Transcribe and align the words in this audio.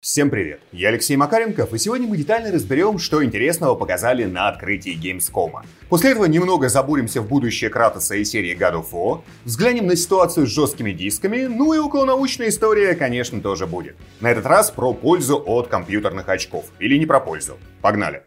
Всем 0.00 0.30
привет, 0.30 0.60
я 0.70 0.90
Алексей 0.90 1.16
Макаренков, 1.16 1.74
и 1.74 1.78
сегодня 1.78 2.06
мы 2.06 2.16
детально 2.16 2.52
разберем, 2.52 3.00
что 3.00 3.24
интересного 3.24 3.74
показали 3.74 4.26
на 4.26 4.46
открытии 4.46 4.96
Gamescom. 4.96 5.64
После 5.88 6.12
этого 6.12 6.26
немного 6.26 6.68
забуримся 6.68 7.20
в 7.20 7.26
будущее 7.26 7.68
Кратоса 7.68 8.14
и 8.14 8.24
серии 8.24 8.56
God 8.56 8.74
of 8.74 8.92
War, 8.92 9.22
взглянем 9.44 9.88
на 9.88 9.96
ситуацию 9.96 10.46
с 10.46 10.50
жесткими 10.50 10.92
дисками, 10.92 11.46
ну 11.46 11.74
и 11.74 11.78
околонаучная 11.78 12.50
история, 12.50 12.94
конечно, 12.94 13.40
тоже 13.40 13.66
будет. 13.66 13.96
На 14.20 14.30
этот 14.30 14.46
раз 14.46 14.70
про 14.70 14.94
пользу 14.94 15.42
от 15.44 15.66
компьютерных 15.66 16.28
очков, 16.28 16.66
или 16.78 16.96
не 16.96 17.04
про 17.04 17.18
пользу. 17.18 17.56
Погнали! 17.82 18.22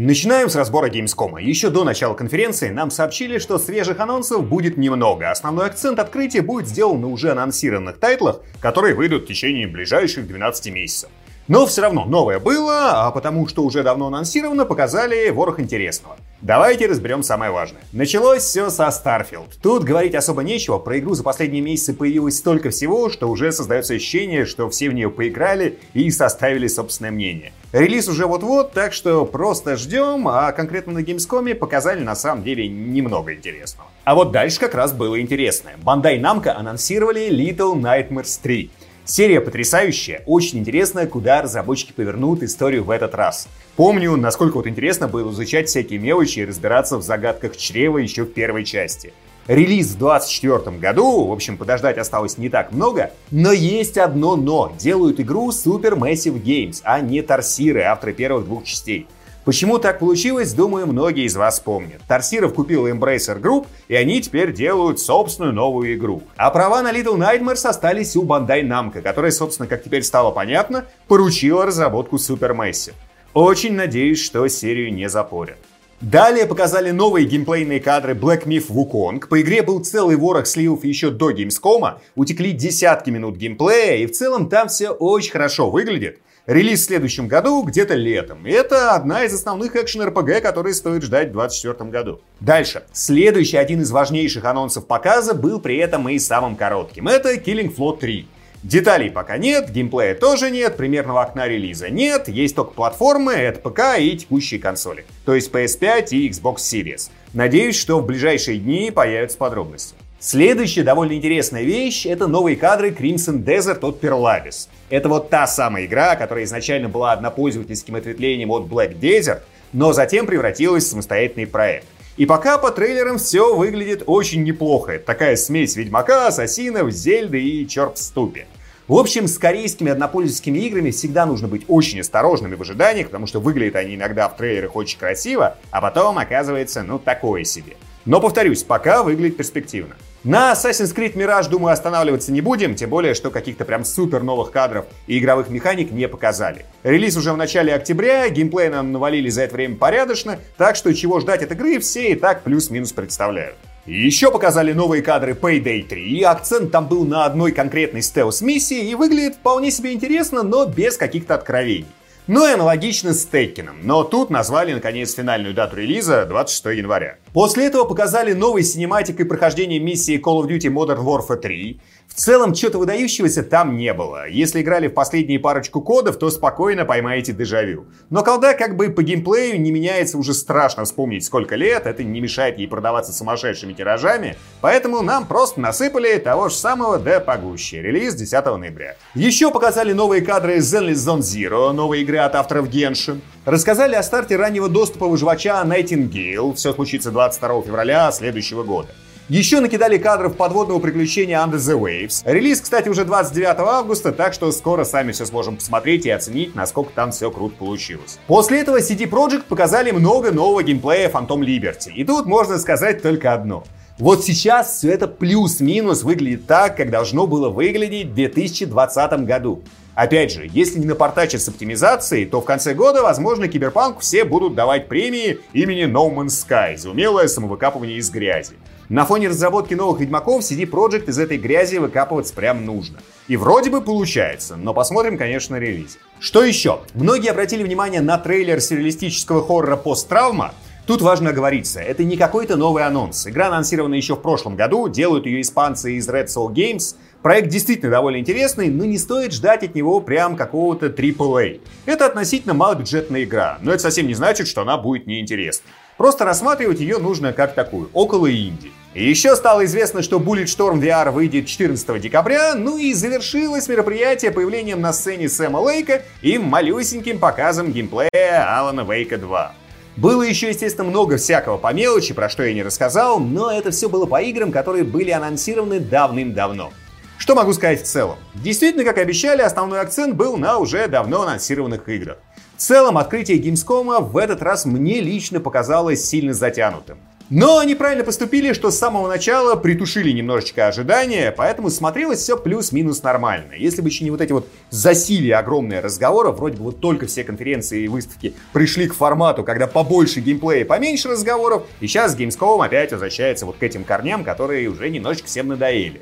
Начинаем 0.00 0.48
с 0.48 0.54
разбора 0.54 0.88
Gamescom. 0.88 1.42
Еще 1.42 1.70
до 1.70 1.82
начала 1.82 2.14
конференции 2.14 2.68
нам 2.68 2.88
сообщили, 2.88 3.38
что 3.38 3.58
свежих 3.58 3.98
анонсов 3.98 4.46
будет 4.46 4.76
немного. 4.76 5.28
Основной 5.28 5.66
акцент 5.66 5.98
открытия 5.98 6.40
будет 6.40 6.68
сделан 6.68 7.00
на 7.00 7.08
уже 7.08 7.32
анонсированных 7.32 7.98
тайтлах, 7.98 8.40
которые 8.60 8.94
выйдут 8.94 9.24
в 9.24 9.26
течение 9.26 9.66
ближайших 9.66 10.28
12 10.28 10.72
месяцев. 10.72 11.10
Но 11.48 11.66
все 11.66 11.82
равно 11.82 12.04
новое 12.04 12.38
было, 12.38 13.06
а 13.06 13.10
потому 13.10 13.48
что 13.48 13.64
уже 13.64 13.82
давно 13.82 14.06
анонсировано, 14.06 14.66
показали 14.66 15.30
ворох 15.30 15.58
интересного. 15.58 16.16
Давайте 16.40 16.86
разберем 16.86 17.24
самое 17.24 17.50
важное. 17.50 17.82
Началось 17.92 18.44
все 18.44 18.70
со 18.70 18.84
Starfield. 18.84 19.54
Тут 19.60 19.82
говорить 19.82 20.14
особо 20.14 20.44
нечего, 20.44 20.78
про 20.78 21.00
игру 21.00 21.14
за 21.14 21.24
последние 21.24 21.62
месяцы 21.62 21.94
появилось 21.94 22.38
столько 22.38 22.70
всего, 22.70 23.10
что 23.10 23.28
уже 23.28 23.50
создается 23.50 23.94
ощущение, 23.94 24.46
что 24.46 24.70
все 24.70 24.88
в 24.88 24.94
нее 24.94 25.10
поиграли 25.10 25.78
и 25.94 26.08
составили 26.12 26.68
собственное 26.68 27.10
мнение. 27.10 27.52
Релиз 27.72 28.08
уже 28.08 28.26
вот-вот, 28.26 28.72
так 28.72 28.92
что 28.92 29.26
просто 29.26 29.76
ждем, 29.76 30.28
а 30.28 30.52
конкретно 30.52 30.92
на 30.92 30.98
Gamescom 31.00 31.54
показали 31.56 32.04
на 32.04 32.14
самом 32.14 32.44
деле 32.44 32.68
немного 32.68 33.34
интересного. 33.34 33.88
А 34.04 34.14
вот 34.14 34.30
дальше 34.30 34.60
как 34.60 34.74
раз 34.74 34.92
было 34.92 35.20
интересное. 35.20 35.76
Bandai 35.84 36.20
Namco 36.20 36.50
анонсировали 36.50 37.28
Little 37.28 37.74
Nightmares 37.74 38.38
3. 38.40 38.70
Серия 39.08 39.40
потрясающая, 39.40 40.22
очень 40.26 40.58
интересная, 40.58 41.06
куда 41.06 41.40
разработчики 41.40 41.92
повернут 41.92 42.42
историю 42.42 42.84
в 42.84 42.90
этот 42.90 43.14
раз. 43.14 43.48
Помню, 43.74 44.14
насколько 44.16 44.56
вот 44.56 44.66
интересно 44.66 45.08
было 45.08 45.32
изучать 45.32 45.68
всякие 45.68 45.98
мелочи 45.98 46.40
и 46.40 46.44
разбираться 46.44 46.98
в 46.98 47.02
загадках 47.02 47.56
чрева 47.56 47.96
еще 47.96 48.24
в 48.24 48.34
первой 48.34 48.66
части. 48.66 49.14
Релиз 49.46 49.92
в 49.92 49.98
2024 49.98 50.76
году, 50.76 51.24
в 51.24 51.32
общем, 51.32 51.56
подождать 51.56 51.96
осталось 51.96 52.36
не 52.36 52.50
так 52.50 52.70
много, 52.70 53.12
но 53.30 53.50
есть 53.50 53.96
одно 53.96 54.36
но. 54.36 54.74
Делают 54.78 55.20
игру 55.20 55.48
Super 55.52 55.94
Massive 55.94 56.42
Games, 56.42 56.82
а 56.84 57.00
не 57.00 57.22
Торсиры, 57.22 57.84
авторы 57.84 58.12
первых 58.12 58.44
двух 58.44 58.64
частей. 58.64 59.06
Почему 59.48 59.78
так 59.78 59.98
получилось, 59.98 60.52
думаю, 60.52 60.86
многие 60.86 61.24
из 61.24 61.34
вас 61.34 61.58
помнят. 61.58 62.02
Торсиров 62.06 62.52
купил 62.52 62.86
Embracer 62.86 63.40
Group, 63.40 63.66
и 63.88 63.94
они 63.94 64.20
теперь 64.20 64.52
делают 64.52 65.00
собственную 65.00 65.54
новую 65.54 65.94
игру. 65.94 66.22
А 66.36 66.50
права 66.50 66.82
на 66.82 66.92
Little 66.92 67.16
Nightmares 67.16 67.66
остались 67.66 68.14
у 68.14 68.24
Bandai 68.24 68.60
Namco, 68.60 69.00
которая, 69.00 69.30
собственно, 69.30 69.66
как 69.66 69.82
теперь 69.82 70.02
стало 70.02 70.32
понятно, 70.32 70.84
поручила 71.06 71.64
разработку 71.64 72.16
Supermassive. 72.16 72.92
Очень 73.32 73.72
надеюсь, 73.72 74.22
что 74.22 74.46
серию 74.48 74.92
не 74.92 75.08
запорят. 75.08 75.56
Далее 76.02 76.44
показали 76.44 76.90
новые 76.90 77.26
геймплейные 77.26 77.80
кадры 77.80 78.12
Black 78.12 78.44
Myth 78.44 78.68
Wukong. 78.68 79.28
По 79.28 79.40
игре 79.40 79.62
был 79.62 79.80
целый 79.80 80.16
ворох 80.16 80.46
сливов 80.46 80.84
еще 80.84 81.08
до 81.08 81.30
Gamescom, 81.30 81.94
утекли 82.16 82.52
десятки 82.52 83.08
минут 83.08 83.36
геймплея, 83.36 83.96
и 83.96 84.06
в 84.06 84.12
целом 84.12 84.50
там 84.50 84.68
все 84.68 84.90
очень 84.90 85.32
хорошо 85.32 85.70
выглядит. 85.70 86.20
Релиз 86.48 86.80
в 86.80 86.84
следующем 86.86 87.28
году, 87.28 87.62
где-то 87.62 87.92
летом. 87.92 88.46
И 88.46 88.50
это 88.50 88.92
одна 88.92 89.24
из 89.24 89.34
основных 89.34 89.76
экшен-РПГ, 89.76 90.40
которые 90.40 90.72
стоит 90.72 91.02
ждать 91.02 91.28
в 91.28 91.32
2024 91.32 91.90
году. 91.90 92.22
Дальше. 92.40 92.84
Следующий 92.90 93.58
один 93.58 93.82
из 93.82 93.90
важнейших 93.90 94.46
анонсов 94.46 94.86
показа 94.86 95.34
был 95.34 95.60
при 95.60 95.76
этом 95.76 96.08
и 96.08 96.18
самым 96.18 96.56
коротким. 96.56 97.06
Это 97.06 97.34
Killing 97.34 97.76
Floor 97.76 97.98
3. 97.98 98.28
Деталей 98.62 99.10
пока 99.10 99.36
нет, 99.36 99.70
геймплея 99.70 100.14
тоже 100.14 100.50
нет, 100.50 100.78
примерного 100.78 101.20
окна 101.20 101.46
релиза 101.46 101.90
нет, 101.90 102.28
есть 102.28 102.56
только 102.56 102.72
платформы, 102.72 103.34
это 103.34 103.60
ПК 103.60 103.98
и 103.98 104.16
текущие 104.16 104.58
консоли, 104.58 105.04
то 105.24 105.34
есть 105.34 105.52
PS5 105.52 106.08
и 106.10 106.28
Xbox 106.28 106.56
Series. 106.56 107.10
Надеюсь, 107.34 107.76
что 107.76 108.00
в 108.00 108.06
ближайшие 108.06 108.58
дни 108.58 108.90
появятся 108.90 109.38
подробности. 109.38 109.94
Следующая 110.20 110.82
довольно 110.82 111.12
интересная 111.12 111.62
вещь— 111.62 112.04
это 112.06 112.26
новые 112.26 112.56
кадры 112.56 112.90
Crimson 112.90 113.44
Desert 113.44 113.86
от 113.88 114.02
Perlavis. 114.02 114.68
Это 114.90 115.08
вот 115.08 115.30
та 115.30 115.46
самая 115.46 115.86
игра, 115.86 116.16
которая 116.16 116.44
изначально 116.44 116.88
была 116.88 117.12
однопользовательским 117.12 117.94
ответвлением 117.94 118.50
от 118.50 118.64
Black 118.64 118.98
Desert, 118.98 119.42
но 119.72 119.92
затем 119.92 120.26
превратилась 120.26 120.84
в 120.84 120.88
самостоятельный 120.88 121.46
проект. 121.46 121.86
И 122.16 122.26
пока 122.26 122.58
по 122.58 122.72
трейлерам 122.72 123.18
все 123.18 123.54
выглядит 123.54 124.02
очень 124.06 124.42
неплохо. 124.42 124.94
Это 124.94 125.06
такая 125.06 125.36
смесь 125.36 125.76
Ведьмака, 125.76 126.26
Ассасинов, 126.26 126.90
Зельды 126.90 127.40
и 127.40 127.68
Черп 127.68 127.94
в 127.94 127.98
ступе. 127.98 128.48
В 128.88 128.96
общем, 128.96 129.28
с 129.28 129.38
корейскими 129.38 129.92
однопользовательскими 129.92 130.58
играми 130.58 130.90
всегда 130.90 131.26
нужно 131.26 131.46
быть 131.46 131.62
очень 131.68 132.00
осторожными 132.00 132.56
в 132.56 132.62
ожиданиях, 132.62 133.06
потому 133.06 133.28
что 133.28 133.38
выглядят 133.38 133.76
они 133.76 133.94
иногда 133.94 134.28
в 134.28 134.36
трейлерах 134.36 134.74
очень 134.74 134.98
красиво, 134.98 135.58
а 135.70 135.80
потом 135.80 136.18
оказывается, 136.18 136.82
ну, 136.82 136.98
такое 136.98 137.44
себе. 137.44 137.76
Но, 138.04 138.20
повторюсь, 138.20 138.64
пока 138.64 139.04
выглядит 139.04 139.36
перспективно. 139.36 139.94
На 140.24 140.52
Assassin's 140.52 140.92
Creed 140.92 141.14
Mirage, 141.14 141.48
думаю, 141.48 141.72
останавливаться 141.72 142.32
не 142.32 142.40
будем, 142.40 142.74
тем 142.74 142.90
более, 142.90 143.14
что 143.14 143.30
каких-то 143.30 143.64
прям 143.64 143.84
супер 143.84 144.24
новых 144.24 144.50
кадров 144.50 144.86
и 145.06 145.16
игровых 145.16 145.48
механик 145.48 145.92
не 145.92 146.08
показали. 146.08 146.64
Релиз 146.82 147.16
уже 147.16 147.32
в 147.32 147.36
начале 147.36 147.72
октября, 147.72 148.28
геймплей 148.28 148.68
нам 148.68 148.90
навалили 148.90 149.28
за 149.28 149.42
это 149.42 149.54
время 149.54 149.76
порядочно, 149.76 150.40
так 150.56 150.74
что 150.74 150.92
чего 150.92 151.20
ждать 151.20 151.44
от 151.44 151.52
игры 151.52 151.78
все 151.78 152.10
и 152.10 152.14
так 152.16 152.42
плюс-минус 152.42 152.92
представляют. 152.92 153.54
Еще 153.86 154.32
показали 154.32 154.72
новые 154.72 155.02
кадры 155.02 155.34
Payday 155.34 155.86
3, 155.86 156.22
акцент 156.24 156.72
там 156.72 156.88
был 156.88 157.04
на 157.04 157.24
одной 157.24 157.52
конкретной 157.52 158.02
стелс-миссии 158.02 158.90
и 158.90 158.96
выглядит 158.96 159.36
вполне 159.36 159.70
себе 159.70 159.92
интересно, 159.92 160.42
но 160.42 160.66
без 160.66 160.96
каких-то 160.96 161.36
откровений. 161.36 161.86
Ну 162.26 162.46
и 162.46 162.52
аналогично 162.52 163.14
с 163.14 163.24
Теккином, 163.24 163.78
но 163.84 164.04
тут 164.04 164.28
назвали 164.28 164.74
наконец 164.74 165.14
финальную 165.14 165.54
дату 165.54 165.76
релиза 165.76 166.26
26 166.26 166.76
января. 166.76 167.16
После 167.32 167.66
этого 167.66 167.84
показали 167.84 168.32
новый 168.32 168.62
синематик 168.62 169.20
и 169.20 169.24
прохождение 169.24 169.78
миссии 169.78 170.20
Call 170.20 170.42
of 170.42 170.48
Duty 170.48 170.72
Modern 170.72 171.04
Warfare 171.04 171.36
3. 171.36 171.80
В 172.08 172.14
целом, 172.14 172.54
чего-то 172.54 172.78
выдающегося 172.78 173.42
там 173.42 173.76
не 173.76 173.92
было. 173.92 174.28
Если 174.28 174.62
играли 174.62 174.88
в 174.88 174.94
последние 174.94 175.38
парочку 175.38 175.82
кодов, 175.82 176.18
то 176.18 176.30
спокойно 176.30 176.84
поймаете 176.84 177.32
дежавю. 177.32 177.86
Но 178.10 178.24
колда 178.24 178.54
как 178.54 178.76
бы 178.76 178.88
по 178.88 179.02
геймплею 179.02 179.60
не 179.60 179.70
меняется 179.70 180.18
уже 180.18 180.34
страшно 180.34 180.84
вспомнить 180.84 181.24
сколько 181.24 181.54
лет, 181.54 181.86
это 181.86 182.02
не 182.02 182.20
мешает 182.20 182.58
ей 182.58 182.66
продаваться 182.66 183.12
сумасшедшими 183.12 183.74
тиражами, 183.74 184.36
поэтому 184.60 185.02
нам 185.02 185.26
просто 185.26 185.60
насыпали 185.60 186.18
того 186.18 186.48
же 186.48 186.54
самого 186.56 186.98
да 186.98 187.20
погуще. 187.20 187.82
Релиз 187.82 188.14
10 188.14 188.44
ноября. 188.46 188.96
Еще 189.14 189.50
показали 189.50 189.92
новые 189.92 190.22
кадры 190.22 190.56
Zenless 190.56 190.94
Zone 190.94 191.20
Zero, 191.20 191.72
новой 191.72 192.02
игры 192.02 192.18
от 192.18 192.34
авторов 192.34 192.68
Genshin. 192.68 193.20
Рассказали 193.48 193.94
о 193.94 194.02
старте 194.02 194.36
раннего 194.36 194.68
доступа 194.68 195.06
выживача 195.06 195.64
Nightingale, 195.64 196.54
все 196.54 196.74
случится 196.74 197.10
22 197.10 197.62
февраля 197.62 198.12
следующего 198.12 198.62
года. 198.62 198.90
Еще 199.30 199.60
накидали 199.60 199.96
кадров 199.96 200.36
подводного 200.36 200.80
приключения 200.80 201.38
Under 201.38 201.54
the 201.54 201.80
Waves. 201.80 202.30
Релиз, 202.30 202.60
кстати, 202.60 202.90
уже 202.90 203.06
29 203.06 203.58
августа, 203.60 204.12
так 204.12 204.34
что 204.34 204.52
скоро 204.52 204.84
сами 204.84 205.12
все 205.12 205.24
сможем 205.24 205.56
посмотреть 205.56 206.04
и 206.04 206.10
оценить, 206.10 206.54
насколько 206.54 206.92
там 206.92 207.10
все 207.10 207.30
круто 207.30 207.56
получилось. 207.56 208.18
После 208.26 208.60
этого 208.60 208.80
CD 208.80 209.08
Projekt 209.08 209.44
показали 209.48 209.92
много 209.92 210.30
нового 210.30 210.62
геймплея 210.62 211.08
Phantom 211.08 211.40
Liberty. 211.40 211.90
И 211.94 212.04
тут 212.04 212.26
можно 212.26 212.58
сказать 212.58 213.00
только 213.00 213.32
одно. 213.32 213.64
Вот 213.98 214.24
сейчас 214.24 214.76
все 214.76 214.90
это 214.90 215.08
плюс-минус 215.08 216.02
выглядит 216.02 216.46
так, 216.46 216.76
как 216.76 216.90
должно 216.90 217.26
было 217.26 217.48
выглядеть 217.48 218.08
в 218.08 218.14
2020 218.14 219.24
году. 219.24 219.62
Опять 219.98 220.30
же, 220.30 220.48
если 220.52 220.78
не 220.78 220.86
напортачить 220.86 221.42
с 221.42 221.48
оптимизацией, 221.48 222.24
то 222.24 222.40
в 222.40 222.44
конце 222.44 222.72
года, 222.72 223.02
возможно, 223.02 223.48
Киберпанк 223.48 223.98
все 223.98 224.22
будут 224.22 224.54
давать 224.54 224.86
премии 224.86 225.40
имени 225.52 225.86
No 225.86 226.08
Man's 226.14 226.28
Sky 226.28 226.76
за 226.76 226.90
умелое 226.90 227.26
самовыкапывание 227.26 227.96
из 227.96 228.08
грязи. 228.08 228.52
На 228.88 229.04
фоне 229.04 229.26
разработки 229.26 229.74
новых 229.74 229.98
Ведьмаков 229.98 230.42
CD 230.42 230.70
Projekt 230.70 231.10
из 231.10 231.18
этой 231.18 231.36
грязи 231.36 231.78
выкапываться 231.78 232.32
прям 232.32 232.64
нужно. 232.64 233.00
И 233.26 233.36
вроде 233.36 233.70
бы 233.70 233.80
получается, 233.80 234.54
но 234.54 234.72
посмотрим, 234.72 235.18
конечно, 235.18 235.56
релиз. 235.56 235.98
Что 236.20 236.44
еще? 236.44 236.78
Многие 236.94 237.32
обратили 237.32 237.64
внимание 237.64 238.00
на 238.00 238.18
трейлер 238.18 238.60
сюрреалистического 238.60 239.44
хоррора 239.44 239.74
«Посттравма», 239.76 240.54
Тут 240.88 241.02
важно 241.02 241.28
оговориться, 241.30 241.80
это 241.80 242.02
не 242.02 242.16
какой-то 242.16 242.56
новый 242.56 242.82
анонс. 242.82 243.26
Игра 243.26 243.48
анонсирована 243.48 243.92
еще 243.92 244.16
в 244.16 244.22
прошлом 244.22 244.56
году, 244.56 244.88
делают 244.88 245.26
ее 245.26 245.42
испанцы 245.42 245.96
из 245.96 246.08
Red 246.08 246.28
Soul 246.28 246.50
Games. 246.50 246.96
Проект 247.22 247.48
действительно 247.48 247.90
довольно 247.90 248.18
интересный, 248.18 248.68
но 248.68 248.84
не 248.84 248.96
стоит 248.96 249.32
ждать 249.32 249.64
от 249.64 249.74
него 249.74 250.00
прям 250.00 250.36
какого-то 250.36 250.86
AAA. 250.86 251.60
Это 251.84 252.06
относительно 252.06 252.54
малобюджетная 252.54 253.24
игра, 253.24 253.58
но 253.60 253.72
это 253.72 253.82
совсем 253.82 254.06
не 254.06 254.14
значит, 254.14 254.46
что 254.46 254.62
она 254.62 254.78
будет 254.78 255.08
неинтересной. 255.08 255.68
Просто 255.96 256.24
рассматривать 256.24 256.78
ее 256.78 256.98
нужно 256.98 257.32
как 257.32 257.54
такую, 257.54 257.90
около 257.92 258.30
инди. 258.30 258.70
И 258.94 259.08
еще 259.08 259.34
стало 259.34 259.64
известно, 259.64 260.02
что 260.02 260.18
Bulletstorm 260.18 260.80
VR 260.80 261.10
выйдет 261.10 261.46
14 261.46 262.00
декабря, 262.00 262.54
ну 262.54 262.78
и 262.78 262.94
завершилось 262.94 263.68
мероприятие 263.68 264.30
появлением 264.30 264.80
на 264.80 264.92
сцене 264.92 265.28
Сэма 265.28 265.58
Лейка 265.58 266.02
и 266.22 266.38
малюсеньким 266.38 267.18
показом 267.18 267.72
геймплея 267.72 268.58
Алана 268.58 268.82
Вейка 268.88 269.18
2. 269.18 269.54
Было 269.96 270.22
еще, 270.22 270.50
естественно, 270.50 270.88
много 270.88 271.16
всякого 271.16 271.56
по 271.58 271.72
мелочи, 271.72 272.14
про 272.14 272.28
что 272.28 272.44
я 272.44 272.54
не 272.54 272.62
рассказал, 272.62 273.18
но 273.18 273.50
это 273.50 273.72
все 273.72 273.88
было 273.88 274.06
по 274.06 274.22
играм, 274.22 274.52
которые 274.52 274.84
были 274.84 275.10
анонсированы 275.10 275.80
давным-давно. 275.80 276.72
Что 277.18 277.34
могу 277.34 277.52
сказать 277.52 277.82
в 277.82 277.84
целом? 277.84 278.16
Действительно, 278.34 278.84
как 278.84 278.96
и 278.96 279.00
обещали, 279.00 279.42
основной 279.42 279.80
акцент 279.80 280.14
был 280.14 280.36
на 280.36 280.58
уже 280.58 280.86
давно 280.86 281.22
анонсированных 281.22 281.88
играх. 281.88 282.18
В 282.56 282.60
целом, 282.60 282.96
открытие 282.96 283.38
Gamescom 283.38 284.00
в 284.00 284.16
этот 284.16 284.40
раз 284.40 284.64
мне 284.64 285.00
лично 285.00 285.40
показалось 285.40 286.04
сильно 286.04 286.32
затянутым. 286.32 286.98
Но 287.28 287.58
они 287.58 287.74
правильно 287.74 288.04
поступили, 288.04 288.54
что 288.54 288.70
с 288.70 288.78
самого 288.78 289.06
начала 289.06 289.54
притушили 289.56 290.12
немножечко 290.12 290.68
ожидания, 290.68 291.30
поэтому 291.36 291.68
смотрелось 291.68 292.20
все 292.20 292.38
плюс-минус 292.38 293.02
нормально. 293.02 293.52
Если 293.52 293.82
бы 293.82 293.88
еще 293.88 294.04
не 294.04 294.10
вот 294.10 294.22
эти 294.22 294.32
вот 294.32 294.48
засилия 294.70 295.38
огромные 295.38 295.80
разговоры, 295.80 296.30
вроде 296.30 296.56
бы 296.56 296.64
вот 296.64 296.80
только 296.80 297.06
все 297.06 297.24
конференции 297.24 297.82
и 297.82 297.88
выставки 297.88 298.32
пришли 298.54 298.88
к 298.88 298.94
формату, 298.94 299.44
когда 299.44 299.66
побольше 299.66 300.20
геймплея, 300.20 300.64
поменьше 300.64 301.08
разговоров, 301.08 301.64
и 301.80 301.86
сейчас 301.86 302.16
Gamescom 302.16 302.64
опять 302.64 302.92
возвращается 302.92 303.44
вот 303.44 303.56
к 303.58 303.62
этим 303.62 303.84
корням, 303.84 304.24
которые 304.24 304.68
уже 304.68 304.88
немножечко 304.88 305.26
всем 305.26 305.48
надоели. 305.48 306.00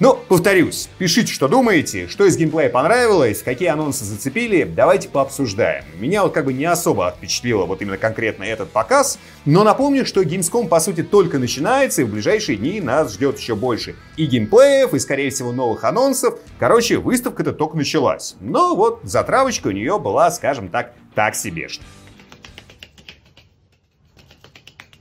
Но, 0.00 0.14
повторюсь, 0.28 0.88
пишите, 0.98 1.32
что 1.32 1.48
думаете, 1.48 2.08
что 2.08 2.24
из 2.24 2.36
геймплея 2.36 2.68
понравилось, 2.70 3.42
какие 3.42 3.68
анонсы 3.68 4.04
зацепили, 4.04 4.64
давайте 4.64 5.08
пообсуждаем. 5.08 5.84
Меня 5.98 6.24
вот 6.24 6.32
как 6.32 6.46
бы 6.46 6.52
не 6.52 6.64
особо 6.64 7.14
впечатлило 7.16 7.66
вот 7.66 7.82
именно 7.82 7.98
конкретно 7.98 8.44
этот 8.44 8.70
показ, 8.70 9.18
но 9.44 9.62
напомню, 9.64 10.04
что 10.04 10.22
Gamescom 10.22 10.68
по 10.68 10.80
сути 10.80 11.02
только 11.02 11.38
начинается, 11.38 12.02
и 12.02 12.04
в 12.04 12.10
ближайшие 12.10 12.58
дни 12.58 12.80
нас 12.80 13.12
ждет 13.14 13.38
еще 13.38 13.54
больше 13.54 13.94
и 14.16 14.26
геймплеев, 14.26 14.94
и 14.94 14.98
скорее 14.98 15.30
всего 15.30 15.52
новых 15.52 15.84
анонсов. 15.84 16.38
Короче, 16.58 16.98
выставка-то 16.98 17.52
только 17.52 17.76
началась. 17.76 18.36
Но 18.40 18.74
вот 18.74 19.00
затравочка 19.04 19.68
у 19.68 19.72
нее 19.72 19.98
была, 19.98 20.30
скажем 20.30 20.68
так, 20.68 20.94
так 21.14 21.34
себе. 21.34 21.68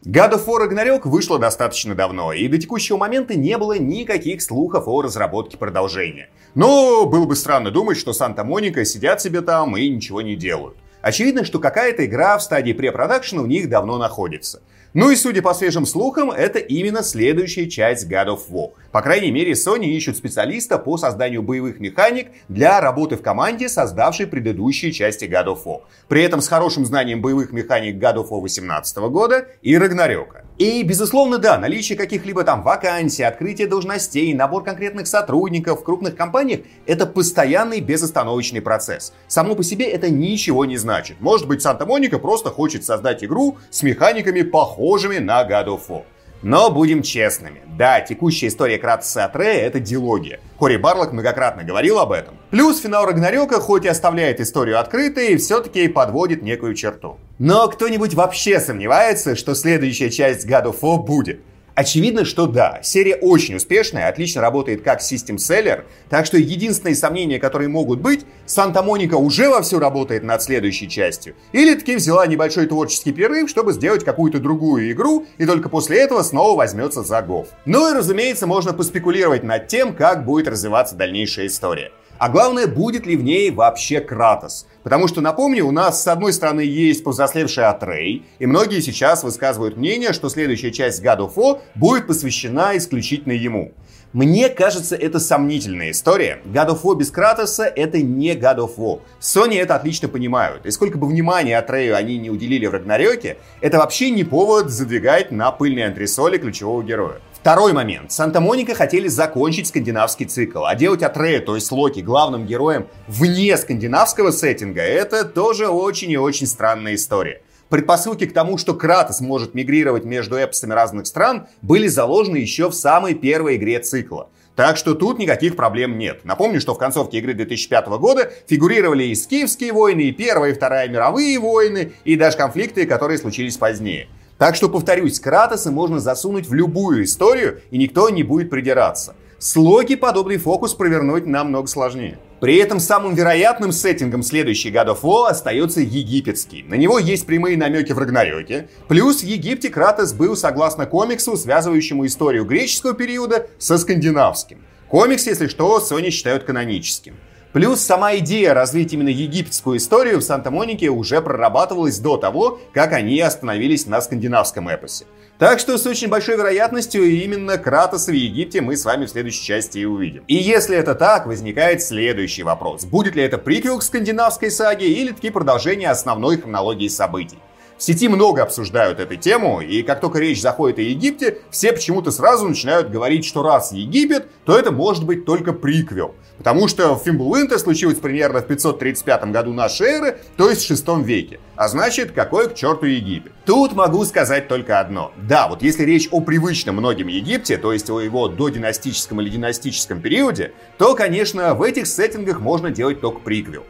God 0.04 0.34
of 0.34 0.48
War 0.48 0.68
Ragnarok 0.68 1.02
вышла 1.08 1.38
достаточно 1.38 1.94
давно, 1.94 2.34
и 2.34 2.48
до 2.48 2.58
текущего 2.58 2.98
момента 2.98 3.36
не 3.36 3.56
было 3.60 3.78
никаких 3.78 4.42
слухов 4.42 4.88
о 4.88 5.04
разработке 5.04 5.58
продолжения. 5.58 6.30
Но 6.56 7.06
было 7.06 7.28
бы 7.28 7.36
странно 7.36 7.70
думать, 7.70 7.98
что 7.98 8.12
Санта-Моника 8.12 8.84
сидят 8.84 9.22
себе 9.22 9.42
там 9.42 9.78
и 9.78 9.88
ничего 9.88 10.24
не 10.24 10.36
делают. 10.36 10.76
Очевидно, 11.04 11.46
что 11.46 11.60
какая-то 11.60 12.04
игра 12.08 12.36
в 12.40 12.42
стадии 12.42 12.74
препродакшена 12.74 13.44
у 13.44 13.46
них 13.46 13.70
давно 13.70 14.00
находится. 14.00 14.64
Ну 14.94 15.10
и 15.10 15.16
судя 15.16 15.42
по 15.42 15.54
свежим 15.54 15.86
слухам, 15.86 16.32
это 16.32 16.60
именно 16.60 17.02
следующая 17.02 17.70
часть 17.70 18.12
God 18.12 18.28
of 18.28 18.42
War. 18.50 18.72
По 18.92 19.02
крайней 19.02 19.32
мере, 19.32 19.54
Sony 19.54 19.86
ищут 19.86 20.18
специалиста 20.18 20.78
по 20.78 20.98
созданию 20.98 21.42
боевых 21.42 21.80
механик 21.80 22.28
для 22.50 22.82
работы 22.82 23.16
в 23.16 23.22
команде, 23.22 23.70
создавшей 23.70 24.28
предыдущие 24.28 24.92
части 24.92 25.24
God 25.24 25.46
of 25.46 25.60
War. 25.64 25.84
При 26.10 26.24
этом 26.24 26.42
с 26.42 26.50
хорошим 26.50 26.86
знанием 26.86 27.22
боевых 27.22 27.54
механик 27.54 28.04
God 28.04 28.16
of 28.16 28.30
War 28.32 28.42
2018 28.42 28.98
года 28.98 29.48
и 29.62 29.78
Рагнарёка. 29.78 30.44
И, 30.58 30.84
безусловно, 30.84 31.38
да, 31.38 31.58
наличие 31.58 31.98
каких-либо 31.98 32.44
там 32.44 32.62
вакансий, 32.62 33.24
открытие 33.24 33.68
должностей, 33.68 34.34
набор 34.34 34.66
конкретных 34.66 35.08
сотрудников 35.08 35.80
в 35.80 35.84
крупных 35.86 36.18
компаниях– 36.18 36.62
это 36.86 37.06
постоянный 37.06 37.80
безостановочный 37.80 38.62
процесс. 38.62 39.14
Само 39.30 39.56
по 39.56 39.64
себе 39.64 39.86
это 39.86 40.10
ничего 40.10 40.66
не 40.66 40.76
значит. 40.76 41.22
Может 41.22 41.48
быть, 41.48 41.62
Санта-Моника 41.62 42.20
просто 42.20 42.50
хочет 42.50 42.84
создать 42.84 43.24
игру 43.24 43.58
с 43.70 43.82
механиками, 43.84 44.42
похожими 44.42 44.81
на 45.20 45.44
God 45.44 45.68
of 45.68 45.82
War. 45.90 46.04
Но 46.42 46.72
будем 46.72 47.04
честными. 47.04 47.62
Да, 47.78 48.02
текущая 48.02 48.48
история 48.48 48.80
Кратоса 48.80 49.26
Атрея— 49.26 49.62
это 49.68 49.80
дилогия. 49.80 50.40
Кори 50.58 50.78
Барлок 50.78 51.12
многократно 51.14 51.64
говорил 51.64 52.00
об 52.00 52.12
этом. 52.12 52.36
Плюс 52.50 52.82
финал 52.82 53.06
Рагнарёка 53.06 53.60
хоть 53.60 53.86
и 53.86 53.90
оставляет 53.90 54.40
историю 54.40 54.80
открытой, 54.80 55.38
все-таки 55.38 55.88
подводит 55.88 56.42
некую 56.42 56.74
черту. 56.74 57.18
Но 57.38 57.68
кто-нибудь 57.68 58.16
вообще 58.16 58.60
сомневается, 58.60 59.36
что 59.36 59.54
следующая 59.54 60.10
часть 60.10 60.48
God 60.48 60.66
of 60.66 60.82
War 60.82 60.98
будет? 60.98 61.42
Очевидно, 61.74 62.26
что 62.26 62.48
да, 62.48 62.80
серия 62.84 63.16
очень 63.16 63.56
успешная, 63.56 64.10
отлично 64.10 64.42
работает 64.42 64.82
как 64.82 65.02
систем-селлер, 65.02 65.86
так 66.10 66.26
что 66.26 66.38
единственные 66.38 66.96
сомнения, 66.96 67.40
которые 67.40 67.70
могут 67.70 68.02
быть, 68.02 68.26
Санта-Моника 68.46 69.16
уже 69.16 69.50
вовсю 69.50 69.80
работает 69.80 70.24
над 70.24 70.44
следующей 70.44 70.90
частью, 70.90 71.36
или 71.54 71.74
таки 71.76 71.96
взяла 71.96 72.28
небольшой 72.28 72.68
творческий 72.68 73.14
перерыв, 73.14 73.50
чтобы 73.50 73.72
сделать 73.72 74.04
какую-то 74.04 74.40
другую 74.40 74.92
игру, 74.92 75.26
и 75.38 75.46
только 75.46 75.70
после 75.70 76.00
этого 76.00 76.24
снова 76.24 76.58
возьмется 76.58 77.04
за 77.04 77.22
Гов. 77.22 77.48
Ну 77.66 77.90
и 77.90 77.96
разумеется, 77.96 78.48
можно 78.48 78.74
поспекулировать 78.74 79.44
над 79.44 79.68
тем, 79.68 79.96
как 79.96 80.26
будет 80.26 80.50
развиваться 80.50 80.96
дальнейшая 80.96 81.48
история. 81.48 81.92
А 82.22 82.30
главное, 82.30 82.68
будет 82.68 83.08
ли 83.08 83.16
в 83.18 83.24
ней 83.24 83.50
вообще 83.50 84.00
Кратос. 84.00 84.68
Потому 84.84 85.08
что, 85.08 85.22
напомню, 85.22 85.66
у 85.66 85.72
нас 85.72 86.04
с 86.04 86.08
одной 86.08 86.34
стороны 86.34 86.62
есть 86.62 87.04
повзрослевший 87.04 87.64
Атрей, 87.64 88.28
и 88.38 88.46
многие 88.46 88.80
сейчас 88.82 89.24
высказывают 89.24 89.76
мнение, 89.76 90.14
что 90.14 90.30
следующая 90.30 90.70
часть 90.70 91.04
God 91.04 91.18
of 91.18 91.34
War 91.34 91.62
будет 91.74 92.06
посвящена 92.06 92.78
исключительно 92.78 93.32
ему. 93.32 93.72
Мне 94.14 94.50
кажется, 94.50 94.96
это 94.96 95.20
сомнительная 95.20 95.90
история. 95.90 96.42
God 96.46 96.68
of 96.68 96.84
War 96.84 96.96
без 96.96 97.10
Кратоса— 97.10 97.64
это 97.76 98.00
не 98.04 98.36
God 98.36 98.58
of 98.58 98.76
War. 98.78 99.02
Sony 99.20 99.60
это 99.60 99.74
отлично 99.74 100.08
понимают. 100.08 100.68
И 100.68 100.70
сколько 100.70 101.00
бы 101.00 101.08
внимания 101.08 101.58
Атрею 101.58 101.96
они 101.96 102.20
не 102.20 102.30
уделили 102.30 102.68
в 102.68 102.72
Рагнарёке, 102.74 103.38
это 103.62 103.80
вообще 103.80 104.12
не 104.12 104.24
повод 104.24 104.70
задвигать 104.70 105.32
на 105.32 105.52
пыльные 105.52 105.88
антресоли 105.88 106.38
ключевого 106.38 106.84
героя. 106.84 107.20
Второй 107.42 107.74
момент. 107.74 108.12
Санта-Моника 108.12 108.76
хотели 108.76 109.08
закончить 109.08 109.66
скандинавский 109.68 110.28
цикл, 110.28 110.64
а 110.64 110.76
делать 110.76 111.02
Атрея, 111.02 111.40
то 111.40 111.56
есть 111.56 111.72
Локи, 111.72 112.00
главным 112.02 112.46
героем 112.46 112.86
вне 113.08 113.58
скандинавского 113.58 114.30
сеттинга, 114.30 114.82
это 114.82 115.26
тоже 115.26 115.68
очень 115.68 116.12
и 116.12 116.18
очень 116.18 116.46
странная 116.46 116.94
история. 116.94 117.42
Предпосылки 117.70 118.28
к 118.28 118.34
тому, 118.34 118.60
что 118.60 118.76
Кратос 118.76 119.22
может 119.22 119.56
мигрировать 119.56 120.06
между 120.06 120.36
эпосами 120.36 120.74
разных 120.74 121.08
стран, 121.08 121.48
были 121.64 121.88
заложены 121.88 122.38
еще 122.38 122.70
в 122.70 122.76
самой 122.76 123.16
первой 123.16 123.56
игре 123.56 123.80
цикла. 123.80 124.30
Так 124.56 124.78
что 124.78 124.94
тут 124.94 125.18
никаких 125.18 125.56
проблем 125.56 125.98
нет. 125.98 126.24
Напомню, 126.24 126.62
что 126.62 126.76
в 126.76 126.78
концовке 126.78 127.18
игры 127.18 127.34
2005 127.34 127.88
года 127.88 128.32
фигурировали 128.48 129.06
и 129.06 129.16
Скифские 129.16 129.74
войны, 129.74 130.02
и 130.02 130.12
Первая 130.12 130.52
и 130.52 130.54
Вторая 130.54 130.88
мировые 130.90 131.40
войны, 131.40 131.94
и 132.04 132.16
даже 132.16 132.38
конфликты, 132.38 132.86
которые 132.86 133.18
случились 133.18 133.58
позднее. 133.58 134.10
Так 134.42 134.56
что, 134.56 134.70
повторюсь, 134.70 135.20
Кратоса 135.20 135.70
можно 135.70 136.00
засунуть 136.00 136.48
в 136.48 136.54
любую 136.56 137.04
историю, 137.04 137.62
и 137.70 137.78
никто 137.78 138.10
не 138.10 138.24
будет 138.24 138.50
придираться. 138.50 139.14
С 139.38 139.56
Локи 139.56 139.96
подобный 139.96 140.38
фокус 140.38 140.74
провернуть 140.74 141.28
намного 141.28 141.68
сложнее. 141.68 142.18
При 142.40 142.56
этом 142.56 142.80
самым 142.80 143.14
вероятным 143.14 143.72
сеттингом 143.72 144.24
следующей 144.24 144.72
God 144.72 144.88
of 144.88 145.02
War 145.04 145.28
остается 145.28 145.82
египетский. 145.82 146.64
На 146.64 146.74
него 146.74 146.98
есть 146.98 147.28
прямые 147.28 147.56
намеки 147.56 147.92
в 147.92 148.00
Рагнарёке. 148.00 148.68
Плюс 148.88 149.22
в 149.22 149.26
Египте 149.28 149.70
Кратос 149.70 150.12
был 150.14 150.36
согласно 150.36 150.88
комиксу, 150.88 151.38
связывающему 151.38 152.08
историю 152.08 152.44
греческого 152.44 152.96
периода 152.96 153.46
со 153.60 153.78
скандинавским. 153.78 154.66
Комикс, 154.90 155.28
если 155.28 155.46
что, 155.46 155.78
Sony 155.78 156.10
считают 156.10 156.46
каноническим. 156.46 157.14
Плюс 157.54 157.82
сама 157.82 158.16
идея 158.18 158.54
развить 158.54 158.94
именно 158.94 159.10
египетскую 159.10 159.78
историю 159.78 160.20
в 160.20 160.24
Санта-Монике 160.24 160.90
уже 160.90 161.22
прорабатывалась 161.22 162.00
до 162.00 162.16
того, 162.16 162.60
как 162.74 162.94
они 162.94 163.20
остановились 163.20 163.88
на 163.88 164.00
скандинавском 164.00 164.70
эпосе. 164.70 165.06
Так 165.38 165.60
что 165.60 165.78
с 165.78 165.86
очень 165.86 166.08
большой 166.08 166.38
вероятностью 166.38 167.04
именно 167.04 167.58
Кратос 167.58 168.08
в 168.08 168.12
Египте 168.14 168.62
мы 168.62 168.78
с 168.78 168.86
вами 168.86 169.06
в 169.06 169.10
следующей 169.10 169.44
части 169.44 169.80
и 169.80 169.86
увидим. 169.86 170.24
И 170.28 170.36
если 170.36 170.78
это 170.78 170.96
так, 170.96 171.26
возникает 171.26 171.82
следующий 171.82 172.44
вопрос. 172.44 172.86
Будет 172.86 173.16
ли 173.16 173.24
это 173.24 173.38
приквел 173.38 173.80
к 173.80 173.84
скандинавской 173.84 174.50
саге 174.50 174.88
или 174.88 175.12
таки 175.12 175.30
продолжение 175.30 175.90
основной 175.90 176.38
хронологии 176.38 176.88
событий? 176.88 177.40
В 177.82 177.84
сети 177.84 178.08
много 178.10 178.44
обсуждают 178.44 179.00
эту 179.00 179.16
тему, 179.16 179.60
и 179.60 179.82
как 179.82 180.02
только 180.02 180.20
речь 180.20 180.40
заходит 180.40 180.78
о 180.78 180.84
Египте, 180.84 181.40
все 181.50 181.74
почему-то 181.74 182.12
сразу 182.12 182.48
начинают 182.48 182.92
говорить, 182.92 183.26
что 183.26 183.42
раз 183.42 183.72
Египет, 183.72 184.28
то 184.46 184.56
это 184.56 184.72
может 184.72 185.04
быть 185.04 185.26
только 185.26 185.52
приквел. 185.52 186.14
Потому 186.38 186.68
что 186.68 186.94
в 186.94 187.02
Фимбулынте 187.04 187.58
случилось 187.58 187.98
примерно 187.98 188.42
в 188.42 188.46
535 188.46 189.32
году 189.32 189.54
нашей 189.54 189.88
эры, 189.88 190.20
то 190.38 190.48
есть 190.48 190.62
в 190.62 190.68
6 190.68 190.88
веке. 191.00 191.40
А 191.56 191.68
значит, 191.68 192.12
какой 192.12 192.50
к 192.50 192.54
черту 192.54 192.86
Египет? 192.86 193.32
Тут 193.46 193.74
могу 193.74 194.06
сказать 194.06 194.48
только 194.48 194.80
одно. 194.80 195.12
Да, 195.18 195.48
вот 195.48 195.64
если 195.64 195.84
речь 195.84 196.08
о 196.12 196.22
привычном 196.22 196.76
многим 196.76 197.08
Египте, 197.08 197.58
то 197.58 197.74
есть 197.74 197.90
о 197.90 198.00
его 198.00 198.28
додинастическом 198.28 199.22
или 199.22 199.30
династическом 199.30 200.02
периоде, 200.02 200.54
то, 200.78 200.94
конечно, 200.94 201.56
в 201.56 201.64
этих 201.64 201.88
сеттингах 201.88 202.42
можно 202.42 202.70
делать 202.70 203.02
только 203.02 203.22
приквел. 203.22 203.64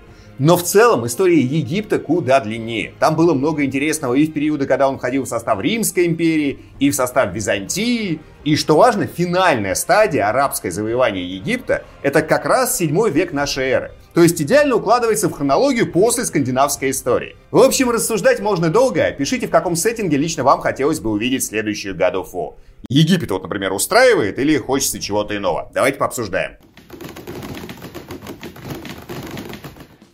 Но 0.44 0.58
в 0.58 0.64
целом 0.64 1.06
история 1.06 1.40
Египта 1.40 2.00
куда 2.00 2.40
длиннее. 2.40 2.96
Там 3.00 3.16
было 3.16 3.36
много 3.36 3.64
интересного 3.64 4.16
и 4.16 4.26
в 4.26 4.34
периоды, 4.34 4.66
когда 4.66 4.90
он 4.90 4.98
входил 4.98 5.26
в 5.26 5.28
состав 5.28 5.62
Римской 5.62 6.08
империи, 6.08 6.58
и 6.80 6.90
в 6.90 6.96
состав 6.96 7.32
Византии. 7.32 8.20
И 8.44 8.56
что 8.56 8.76
важно, 8.76 9.06
финальная 9.06 9.76
стадия 9.76 10.28
арабское 10.28 10.72
завоевание 10.72 11.24
Египта– 11.24 11.84
это 12.02 12.24
как 12.24 12.48
раз 12.48 12.76
7 12.76 13.10
век 13.12 13.34
нашей 13.34 13.66
эры. 13.66 13.92
То 14.16 14.24
есть 14.24 14.42
идеально 14.42 14.78
укладывается 14.78 15.30
в 15.30 15.32
хронологию 15.32 15.92
после 15.92 16.26
скандинавской 16.26 16.90
истории. 16.90 17.36
В 17.52 17.60
общем, 17.60 17.92
рассуждать 17.92 18.40
можно 18.40 18.70
долго. 18.70 19.12
Пишите, 19.12 19.46
в 19.46 19.52
каком 19.52 19.76
сеттинге 19.76 20.18
лично 20.18 20.44
вам 20.44 20.60
хотелось 20.62 21.00
бы 21.00 21.12
увидеть 21.12 21.46
следующую 21.46 21.96
War. 21.96 22.56
Египет 22.90 23.30
вот, 23.30 23.44
например, 23.44 23.74
устраивает 23.74 24.40
или 24.40 24.58
хочется 24.58 25.00
чего-то 25.00 25.38
иного? 25.38 25.70
Давайте 25.72 26.00
пообсуждаем. 26.00 26.54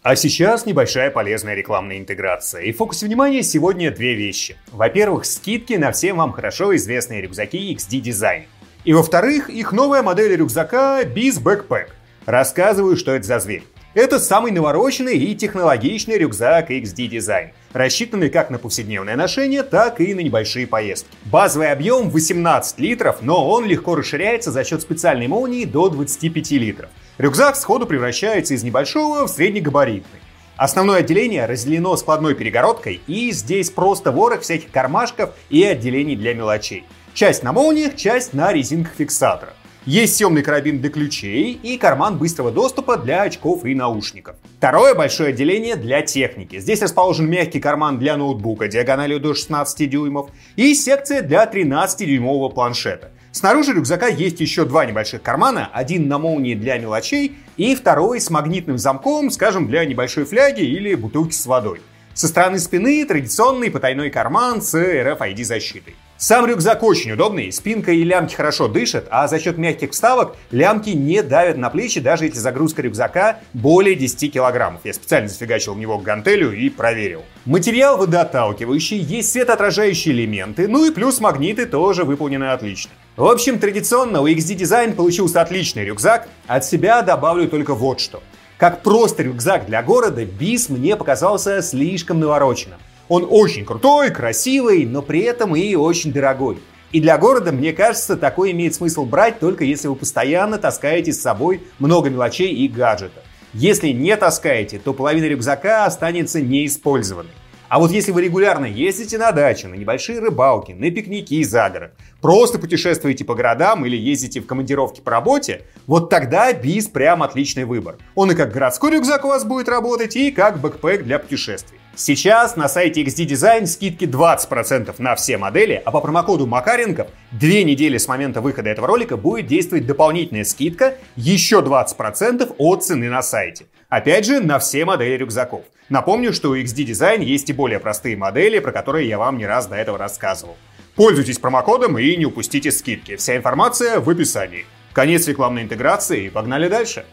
А 0.09 0.15
сейчас 0.15 0.65
небольшая 0.65 1.11
полезная 1.11 1.53
рекламная 1.53 1.97
интеграция. 1.97 2.61
И 2.61 2.71
в 2.71 2.77
фокусе 2.77 3.05
внимания 3.05 3.43
сегодня 3.43 3.91
две 3.91 4.13
вещи. 4.13 4.55
Во-первых, 4.71 5.25
скидки 5.25 5.73
на 5.73 5.91
всем 5.91 6.15
вам 6.15 6.31
хорошо 6.31 6.73
известные 6.77 7.21
рюкзаки 7.21 7.75
XD 7.75 8.01
Design. 8.03 8.43
И 8.85 8.93
во-вторых, 8.93 9.49
их 9.49 9.73
новая 9.73 10.03
модель 10.03 10.33
рюкзака 10.33 11.01
Biz 11.03 11.43
Backpack. 11.43 11.89
Рассказываю, 12.25 12.95
что 12.95 13.11
это 13.11 13.27
за 13.27 13.39
зверь. 13.39 13.65
Это 13.95 14.17
самый 14.17 14.53
навороченный 14.53 15.17
и 15.17 15.35
технологичный 15.35 16.17
рюкзак 16.17 16.71
XD 16.71 17.09
Design, 17.09 17.49
рассчитанный 17.73 18.29
как 18.29 18.49
на 18.49 18.59
повседневное 18.59 19.17
ношение, 19.17 19.63
так 19.63 19.99
и 19.99 20.13
на 20.13 20.21
небольшие 20.21 20.67
поездки. 20.67 21.09
Базовый 21.25 21.69
объем 21.69 22.11
18 22.11 22.79
литров, 22.79 23.17
но 23.23 23.45
он 23.45 23.65
легко 23.65 23.93
расширяется 23.93 24.53
за 24.53 24.63
счет 24.63 24.81
специальной 24.81 25.27
молнии 25.27 25.65
до 25.65 25.89
25 25.89 26.51
литров. 26.51 26.89
Рюкзак 27.17 27.55
сходу 27.55 27.87
превращается 27.87 28.53
из 28.53 28.63
небольшого 28.63 29.25
в 29.25 29.29
среднегабаритный. 29.29 30.19
Основное 30.55 30.99
отделение 30.99 31.47
разделено 31.47 31.97
складной 31.97 32.35
перегородкой, 32.35 33.01
и 33.07 33.31
здесь 33.31 33.71
просто 33.71 34.11
ворох 34.11 34.41
всяких 34.41 34.69
кармашков 34.69 35.31
и 35.49 35.63
отделений 35.63 36.15
для 36.15 36.35
мелочей. 36.35 36.85
Часть 37.15 37.41
на 37.41 37.53
молниях, 37.53 37.95
часть 37.95 38.33
на 38.33 38.53
резинках 38.53 38.93
фиксатора. 38.93 39.53
Есть 39.85 40.17
съемный 40.17 40.43
карабин 40.43 40.79
для 40.79 40.91
ключей 40.91 41.53
и 41.53 41.77
карман 41.77 42.19
быстрого 42.19 42.51
доступа 42.51 42.97
для 42.97 43.23
очков 43.23 43.65
и 43.65 43.73
наушников. 43.73 44.35
Второе 44.57 44.93
большое 44.93 45.29
отделение 45.29 45.75
для 45.75 46.03
техники. 46.03 46.59
Здесь 46.59 46.81
расположен 46.83 47.27
мягкий 47.27 47.59
карман 47.59 47.97
для 47.97 48.15
ноутбука 48.17 48.67
диагональю 48.67 49.19
до 49.19 49.33
16 49.33 49.89
дюймов 49.89 50.29
и 50.55 50.75
секция 50.75 51.23
для 51.23 51.45
13-дюймового 51.45 52.53
планшета. 52.53 53.11
Снаружи 53.37 53.71
рюкзака 53.71 54.07
есть 54.07 54.39
еще 54.39 54.65
два 54.65 54.83
небольших 54.87 55.21
кармана, 55.21 55.69
один 55.71 56.07
на 56.07 56.17
молнии 56.17 56.55
для 56.55 56.79
мелочей 56.79 57.37
и 57.55 57.75
второй 57.75 58.19
с 58.19 58.31
магнитным 58.31 58.79
замком, 58.79 59.29
скажем, 59.29 59.67
для 59.67 59.85
небольшой 59.85 60.25
фляги 60.25 60.63
или 60.63 60.95
бутылки 60.95 61.33
с 61.33 61.45
водой. 61.45 61.79
Со 62.15 62.27
стороны 62.27 62.57
спины 62.57 63.05
традиционный 63.05 63.69
потайной 63.69 64.09
карман 64.09 64.63
с 64.63 64.73
RFID 64.73 65.43
защитой. 65.43 65.95
Сам 66.19 66.47
рюкзак 66.47 66.81
очень 66.81 67.11
удобный, 67.11 67.51
спинка 67.51 67.91
и 67.91 68.03
лямки 68.03 68.33
хорошо 68.33 68.67
дышат, 68.67 69.05
а 69.11 69.27
за 69.27 69.39
счет 69.39 69.59
мягких 69.59 69.91
вставок 69.91 70.35
лямки 70.49 70.89
не 70.89 71.21
давят 71.21 71.57
на 71.57 71.69
плечи, 71.69 71.99
даже 71.99 72.25
если 72.25 72.39
загрузка 72.39 72.81
рюкзака 72.81 73.37
более 73.53 73.93
10 73.93 74.33
килограммов. 74.33 74.81
Я 74.83 74.93
специально 74.93 75.29
зафигачил 75.29 75.75
в 75.75 75.77
него 75.77 75.99
гантелью 75.99 76.53
и 76.53 76.69
проверил. 76.69 77.23
Материал 77.45 77.97
водоотталкивающий, 77.97 78.97
есть 78.97 79.31
светоотражающие 79.31 80.15
элементы, 80.15 80.67
ну 80.67 80.85
и 80.85 80.91
плюс 80.91 81.19
магниты 81.19 81.67
тоже 81.67 82.03
выполнены 82.03 82.45
отлично. 82.45 82.89
В 83.15 83.25
общем, 83.25 83.59
традиционно 83.59 84.21
у 84.21 84.27
XD 84.27 84.57
Design 84.57 84.95
получился 84.95 85.41
отличный 85.41 85.85
рюкзак, 85.85 86.29
от 86.47 86.65
себя 86.65 87.03
добавлю 87.03 87.47
только 87.47 87.75
вот 87.75 87.99
что. 87.99 88.23
Как 88.57 88.81
просто 88.81 89.21
рюкзак 89.21 89.67
для 89.67 89.83
города, 89.83 90.25
бис 90.25 90.69
мне 90.69 90.95
показался 90.95 91.61
слишком 91.61 92.19
навороченным. 92.19 92.79
Он 93.09 93.25
очень 93.29 93.65
крутой, 93.65 94.11
красивый, 94.11 94.85
но 94.85 95.01
при 95.01 95.21
этом 95.21 95.55
и 95.55 95.75
очень 95.75 96.11
дорогой. 96.11 96.59
И 96.91 96.99
для 96.99 97.17
города, 97.17 97.51
мне 97.51 97.73
кажется, 97.73 98.17
такой 98.17 98.51
имеет 98.51 98.73
смысл 98.73 99.05
брать 99.05 99.39
только 99.39 99.63
если 99.63 99.87
вы 99.87 99.95
постоянно 99.95 100.57
таскаете 100.57 101.13
с 101.13 101.21
собой 101.21 101.61
много 101.79 102.09
мелочей 102.09 102.53
и 102.53 102.67
гаджетов. 102.67 103.23
Если 103.53 103.89
не 103.89 104.15
таскаете, 104.15 104.79
то 104.79 104.93
половина 104.93 105.25
рюкзака 105.25 105.85
останется 105.85 106.41
неиспользованной. 106.41 107.31
А 107.69 107.79
вот 107.79 107.91
если 107.91 108.11
вы 108.11 108.21
регулярно 108.21 108.65
ездите 108.65 109.17
на 109.17 109.33
дачу, 109.33 109.67
на 109.67 109.75
небольшие 109.75 110.19
рыбалки, 110.19 110.71
на 110.71 110.89
пикники 110.89 111.43
за 111.43 111.69
город, 111.69 111.93
просто 112.21 112.59
путешествуете 112.59 113.25
по 113.25 113.35
городам 113.35 113.85
или 113.85 113.97
ездите 113.97 114.39
в 114.39 114.45
командировки 114.45 115.01
по 115.01 115.11
работе, 115.11 115.63
вот 115.85 116.09
тогда 116.09 116.53
БИС 116.53 116.87
прям 116.87 117.23
отличный 117.23 117.65
выбор. 117.65 117.97
Он 118.15 118.31
и 118.31 118.35
как 118.35 118.53
городской 118.53 118.91
рюкзак 118.91 119.25
у 119.25 119.29
вас 119.29 119.43
будет 119.43 119.67
работать, 119.67 120.15
и 120.15 120.31
как 120.31 120.59
бэкпэк 120.59 121.03
для 121.03 121.19
путешествий. 121.19 121.77
Сейчас 121.99 122.55
на 122.55 122.69
сайте 122.69 123.01
XD 123.01 123.25
Design 123.25 123.65
скидки 123.65 124.05
20% 124.05 124.93
на 124.99 125.15
все 125.15 125.39
модели, 125.39 125.81
а 125.83 125.89
по 125.89 125.99
промокоду 125.99 126.45
Макаренков 126.45 127.07
две 127.31 127.63
недели 127.63 127.97
с 127.97 128.07
момента 128.07 128.39
выхода 128.39 128.69
этого 128.69 128.87
ролика 128.87 129.17
будет 129.17 129.47
действовать 129.47 129.87
дополнительная 129.87 130.43
скидка 130.43 130.93
еще 131.15 131.61
20% 131.61 132.53
от 132.59 132.83
цены 132.83 133.09
на 133.09 133.23
сайте. 133.23 133.65
Опять 133.89 134.27
же, 134.27 134.39
на 134.39 134.59
все 134.59 134.85
модели 134.85 135.17
рюкзаков. 135.17 135.63
Напомню, 135.89 136.33
что 136.33 136.51
у 136.51 136.55
XD 136.55 136.85
Design 136.85 137.23
есть 137.23 137.49
и 137.49 137.53
более 137.53 137.79
простые 137.79 138.15
модели, 138.15 138.59
про 138.59 138.71
которые 138.71 139.09
я 139.09 139.17
вам 139.17 139.39
не 139.39 139.47
раз 139.47 139.65
до 139.65 139.75
этого 139.75 139.97
рассказывал. 139.97 140.55
Пользуйтесь 140.93 141.39
промокодом 141.39 141.97
и 141.97 142.15
не 142.15 142.27
упустите 142.27 142.71
скидки. 142.71 143.15
Вся 143.15 143.35
информация 143.35 143.99
в 143.99 144.07
описании. 144.07 144.65
Конец 144.93 145.27
рекламной 145.27 145.63
интеграции 145.63 146.25
и 146.25 146.29
погнали 146.29 146.67
дальше. 146.67 147.05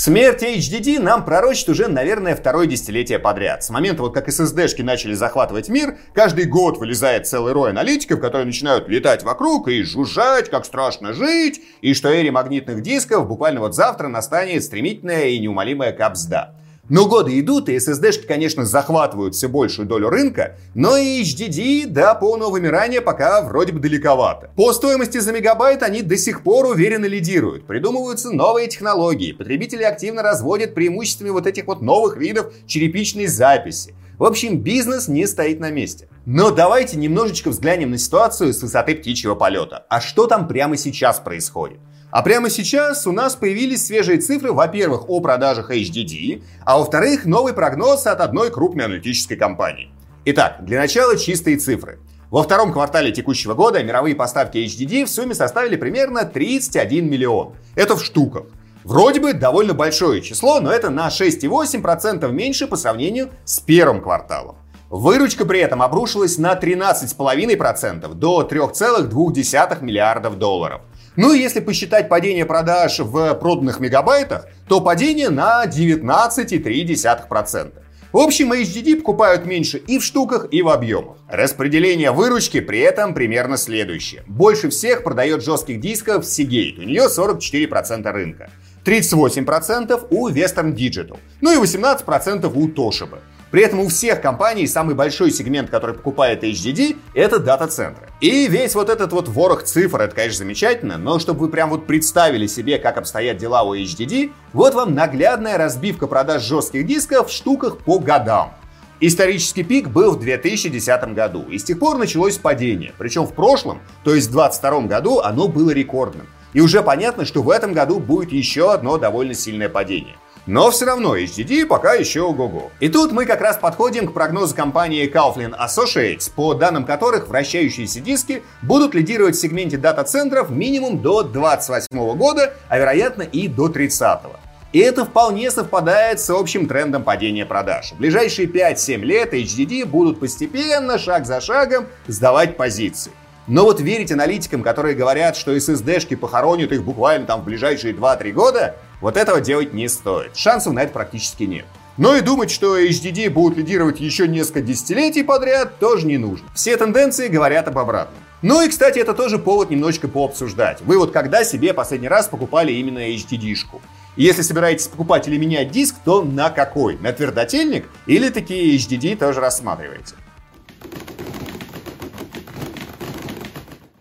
Смерть 0.00 0.44
HDD 0.44 1.00
нам 1.00 1.24
пророчит 1.24 1.68
уже, 1.68 1.88
наверное, 1.88 2.36
второе 2.36 2.68
десятилетие 2.68 3.18
подряд. 3.18 3.64
С 3.64 3.70
момента, 3.70 4.02
вот 4.02 4.14
как 4.14 4.28
SSD-шки 4.28 4.84
начали 4.84 5.12
захватывать 5.12 5.68
мир, 5.68 5.98
каждый 6.14 6.44
год 6.44 6.78
вылезает 6.78 7.26
целый 7.26 7.52
рой 7.52 7.70
аналитиков, 7.70 8.20
которые 8.20 8.46
начинают 8.46 8.88
летать 8.88 9.24
вокруг 9.24 9.66
и 9.66 9.82
жужжать, 9.82 10.50
как 10.50 10.66
страшно 10.66 11.12
жить, 11.14 11.60
и 11.80 11.94
что 11.94 12.10
эре 12.10 12.30
магнитных 12.30 12.80
дисков 12.80 13.26
буквально 13.26 13.58
вот 13.58 13.74
завтра 13.74 14.06
настанет 14.06 14.62
стремительная 14.62 15.30
и 15.30 15.40
неумолимая 15.40 15.90
капсда. 15.90 16.54
Но 16.88 17.06
годы 17.06 17.38
идут, 17.38 17.68
и 17.68 17.76
SSD-шки, 17.76 18.26
конечно, 18.26 18.64
захватывают 18.64 19.34
все 19.34 19.48
большую 19.48 19.86
долю 19.86 20.08
рынка, 20.08 20.56
но 20.74 20.96
и 20.96 21.22
HDD 21.22 21.86
до 21.86 22.14
полного 22.14 22.50
вымирания 22.50 23.02
пока 23.02 23.42
вроде 23.42 23.72
бы 23.72 23.80
далековато. 23.80 24.50
По 24.56 24.72
стоимости 24.72 25.18
за 25.18 25.32
мегабайт 25.32 25.82
они 25.82 26.00
до 26.00 26.16
сих 26.16 26.42
пор 26.42 26.66
уверенно 26.66 27.04
лидируют. 27.04 27.66
Придумываются 27.66 28.30
новые 28.30 28.68
технологии, 28.68 29.32
потребители 29.32 29.82
активно 29.82 30.22
разводят 30.22 30.74
преимуществами 30.74 31.30
вот 31.30 31.46
этих 31.46 31.66
вот 31.66 31.82
новых 31.82 32.16
видов 32.16 32.52
черепичной 32.66 33.26
записи. 33.26 33.94
В 34.18 34.24
общем, 34.24 34.58
бизнес 34.58 35.06
не 35.06 35.26
стоит 35.26 35.60
на 35.60 35.70
месте. 35.70 36.08
Но 36.26 36.50
давайте 36.50 36.96
немножечко 36.96 37.50
взглянем 37.50 37.90
на 37.90 37.98
ситуацию 37.98 38.52
с 38.52 38.62
высоты 38.62 38.96
птичьего 38.96 39.34
полета. 39.36 39.86
А 39.88 40.00
что 40.00 40.26
там 40.26 40.48
прямо 40.48 40.76
сейчас 40.76 41.20
происходит? 41.20 41.78
А 42.10 42.22
прямо 42.22 42.48
сейчас 42.48 43.06
у 43.06 43.12
нас 43.12 43.36
появились 43.36 43.84
свежие 43.84 44.18
цифры, 44.18 44.52
во-первых, 44.52 45.10
о 45.10 45.20
продажах 45.20 45.70
HDD, 45.70 46.42
а 46.64 46.78
во-вторых, 46.78 47.26
новый 47.26 47.52
прогноз 47.52 48.06
от 48.06 48.20
одной 48.20 48.50
крупной 48.50 48.86
аналитической 48.86 49.36
компании. 49.36 49.90
Итак, 50.24 50.64
для 50.64 50.80
начала 50.80 51.18
чистые 51.18 51.58
цифры. 51.58 51.98
Во 52.30 52.42
втором 52.42 52.72
квартале 52.72 53.12
текущего 53.12 53.52
года 53.52 53.82
мировые 53.82 54.14
поставки 54.14 54.56
HDD 54.56 55.04
в 55.04 55.10
сумме 55.10 55.34
составили 55.34 55.76
примерно 55.76 56.24
31 56.24 57.10
миллион. 57.10 57.54
Это 57.74 57.94
в 57.94 58.02
штуках. 58.02 58.44
Вроде 58.84 59.20
бы 59.20 59.34
довольно 59.34 59.74
большое 59.74 60.22
число, 60.22 60.60
но 60.60 60.72
это 60.72 60.88
на 60.88 61.08
6,8% 61.08 62.30
меньше 62.32 62.66
по 62.66 62.76
сравнению 62.76 63.30
с 63.44 63.60
первым 63.60 64.00
кварталом. 64.00 64.56
Выручка 64.88 65.44
при 65.44 65.60
этом 65.60 65.82
обрушилась 65.82 66.38
на 66.38 66.54
13,5% 66.54 68.14
до 68.14 68.48
3,2 68.50 69.84
миллиардов 69.84 70.38
долларов. 70.38 70.80
Ну 71.18 71.32
и 71.32 71.40
если 71.40 71.58
посчитать 71.58 72.08
падение 72.08 72.46
продаж 72.46 73.00
в 73.00 73.34
проданных 73.34 73.80
мегабайтах, 73.80 74.46
то 74.68 74.80
падение 74.80 75.30
на 75.30 75.66
19,3%. 75.66 77.72
В 78.12 78.18
общем, 78.18 78.52
HDD 78.52 78.98
покупают 78.98 79.44
меньше 79.44 79.78
и 79.78 79.98
в 79.98 80.04
штуках, 80.04 80.46
и 80.52 80.62
в 80.62 80.68
объемах. 80.68 81.16
Распределение 81.28 82.12
выручки 82.12 82.60
при 82.60 82.78
этом 82.78 83.14
примерно 83.14 83.56
следующее. 83.56 84.22
Больше 84.28 84.68
всех 84.68 85.02
продает 85.02 85.42
жестких 85.42 85.80
дисков 85.80 86.22
Seagate, 86.22 86.78
у 86.78 86.84
нее 86.84 87.08
44% 87.08 88.12
рынка. 88.12 88.48
38% 88.84 90.06
у 90.10 90.28
Western 90.28 90.72
Digital, 90.72 91.18
ну 91.40 91.52
и 91.52 91.56
18% 91.56 92.52
у 92.54 92.68
Toshiba. 92.68 93.18
При 93.50 93.62
этом 93.62 93.80
у 93.80 93.88
всех 93.88 94.20
компаний 94.20 94.66
самый 94.66 94.94
большой 94.94 95.30
сегмент, 95.30 95.70
который 95.70 95.94
покупает 95.94 96.44
HDD, 96.44 96.98
это 97.14 97.38
дата-центры. 97.38 98.08
И 98.20 98.46
весь 98.46 98.74
вот 98.74 98.90
этот 98.90 99.12
вот 99.12 99.28
ворох 99.28 99.62
цифр, 99.62 100.02
это, 100.02 100.14
конечно, 100.14 100.38
замечательно, 100.38 100.98
но 100.98 101.18
чтобы 101.18 101.40
вы 101.40 101.48
прям 101.48 101.70
вот 101.70 101.86
представили 101.86 102.46
себе, 102.46 102.78
как 102.78 102.98
обстоят 102.98 103.38
дела 103.38 103.62
у 103.62 103.74
HDD, 103.74 104.32
вот 104.52 104.74
вам 104.74 104.94
наглядная 104.94 105.56
разбивка 105.56 106.06
продаж 106.06 106.42
жестких 106.42 106.86
дисков 106.86 107.28
в 107.28 107.32
штуках 107.32 107.78
по 107.78 107.98
годам. 107.98 108.52
Исторический 109.00 109.62
пик 109.62 109.88
был 109.88 110.16
в 110.16 110.20
2010 110.20 111.14
году, 111.14 111.44
и 111.48 111.56
с 111.56 111.64
тех 111.64 111.78
пор 111.78 111.96
началось 111.98 112.36
падение. 112.36 112.92
Причем 112.98 113.24
в 113.24 113.32
прошлом, 113.32 113.80
то 114.04 114.14
есть 114.14 114.28
в 114.28 114.32
2022 114.32 114.80
году, 114.88 115.20
оно 115.20 115.48
было 115.48 115.70
рекордным. 115.70 116.26
И 116.52 116.60
уже 116.60 116.82
понятно, 116.82 117.24
что 117.24 117.42
в 117.42 117.50
этом 117.50 117.72
году 117.72 118.00
будет 118.00 118.32
еще 118.32 118.72
одно 118.72 118.98
довольно 118.98 119.34
сильное 119.34 119.68
падение. 119.68 120.16
Но 120.48 120.70
все 120.70 120.86
равно 120.86 121.14
HDD 121.14 121.66
пока 121.66 121.92
еще 121.92 122.22
ого-го. 122.22 122.70
И 122.80 122.88
тут 122.88 123.12
мы 123.12 123.26
как 123.26 123.42
раз 123.42 123.58
подходим 123.58 124.08
к 124.08 124.14
прогнозу 124.14 124.56
компании 124.56 125.06
Kaufland 125.06 125.54
Associates, 125.58 126.32
по 126.34 126.54
данным 126.54 126.86
которых 126.86 127.28
вращающиеся 127.28 128.00
диски 128.00 128.42
будут 128.62 128.94
лидировать 128.94 129.36
в 129.36 129.38
сегменте 129.38 129.76
дата-центров 129.76 130.48
минимум 130.48 131.02
до 131.02 131.22
28 131.22 132.16
года, 132.16 132.54
а 132.70 132.78
вероятно 132.78 133.24
и 133.24 133.46
до 133.46 133.68
30 133.68 134.24
-го. 134.24 134.36
И 134.72 134.78
это 134.78 135.04
вполне 135.04 135.50
совпадает 135.50 136.18
с 136.18 136.30
общим 136.30 136.66
трендом 136.66 137.04
падения 137.04 137.44
продаж. 137.44 137.92
В 137.92 137.98
ближайшие 137.98 138.48
5-7 138.48 139.04
лет 139.04 139.34
HDD 139.34 139.84
будут 139.84 140.18
постепенно, 140.18 140.96
шаг 140.96 141.26
за 141.26 141.42
шагом, 141.42 141.88
сдавать 142.06 142.56
позиции. 142.56 143.12
Но 143.48 143.64
вот 143.64 143.80
верить 143.80 144.12
аналитикам, 144.12 144.62
которые 144.62 144.94
говорят, 144.94 145.36
что 145.36 145.54
SSD-шки 145.54 146.16
похоронят 146.16 146.72
их 146.72 146.84
буквально 146.84 147.26
там 147.26 147.42
в 147.42 147.44
ближайшие 147.44 147.92
2-3 147.92 148.32
года, 148.32 148.76
вот 149.00 149.16
этого 149.16 149.40
делать 149.40 149.72
не 149.72 149.88
стоит. 149.88 150.36
Шансов 150.36 150.72
на 150.72 150.80
это 150.80 150.92
практически 150.92 151.44
нет. 151.44 151.66
Но 151.96 152.14
и 152.14 152.20
думать, 152.20 152.50
что 152.50 152.78
HDD 152.78 153.28
будут 153.28 153.58
лидировать 153.58 153.98
еще 153.98 154.28
несколько 154.28 154.60
десятилетий 154.60 155.24
подряд, 155.24 155.78
тоже 155.80 156.06
не 156.06 156.16
нужно. 156.16 156.48
Все 156.54 156.76
тенденции 156.76 157.28
говорят 157.28 157.66
об 157.66 157.78
обратном. 157.78 158.22
Ну 158.40 158.62
и, 158.62 158.68
кстати, 158.68 159.00
это 159.00 159.14
тоже 159.14 159.38
повод 159.38 159.70
немножечко 159.70 160.06
пообсуждать. 160.06 160.80
Вы 160.82 160.96
вот 160.96 161.10
когда 161.10 161.42
себе 161.42 161.74
последний 161.74 162.06
раз 162.06 162.28
покупали 162.28 162.72
именно 162.72 163.00
HDD-шку? 163.00 163.80
Если 164.14 164.42
собираетесь 164.42 164.86
покупать 164.86 165.26
или 165.26 165.36
менять 165.36 165.72
диск, 165.72 165.96
то 166.04 166.22
на 166.22 166.50
какой? 166.50 166.96
На 166.98 167.12
твердотельник 167.12 167.86
или 168.06 168.28
такие 168.28 168.76
HDD 168.76 169.16
тоже 169.16 169.40
рассматриваете? 169.40 170.14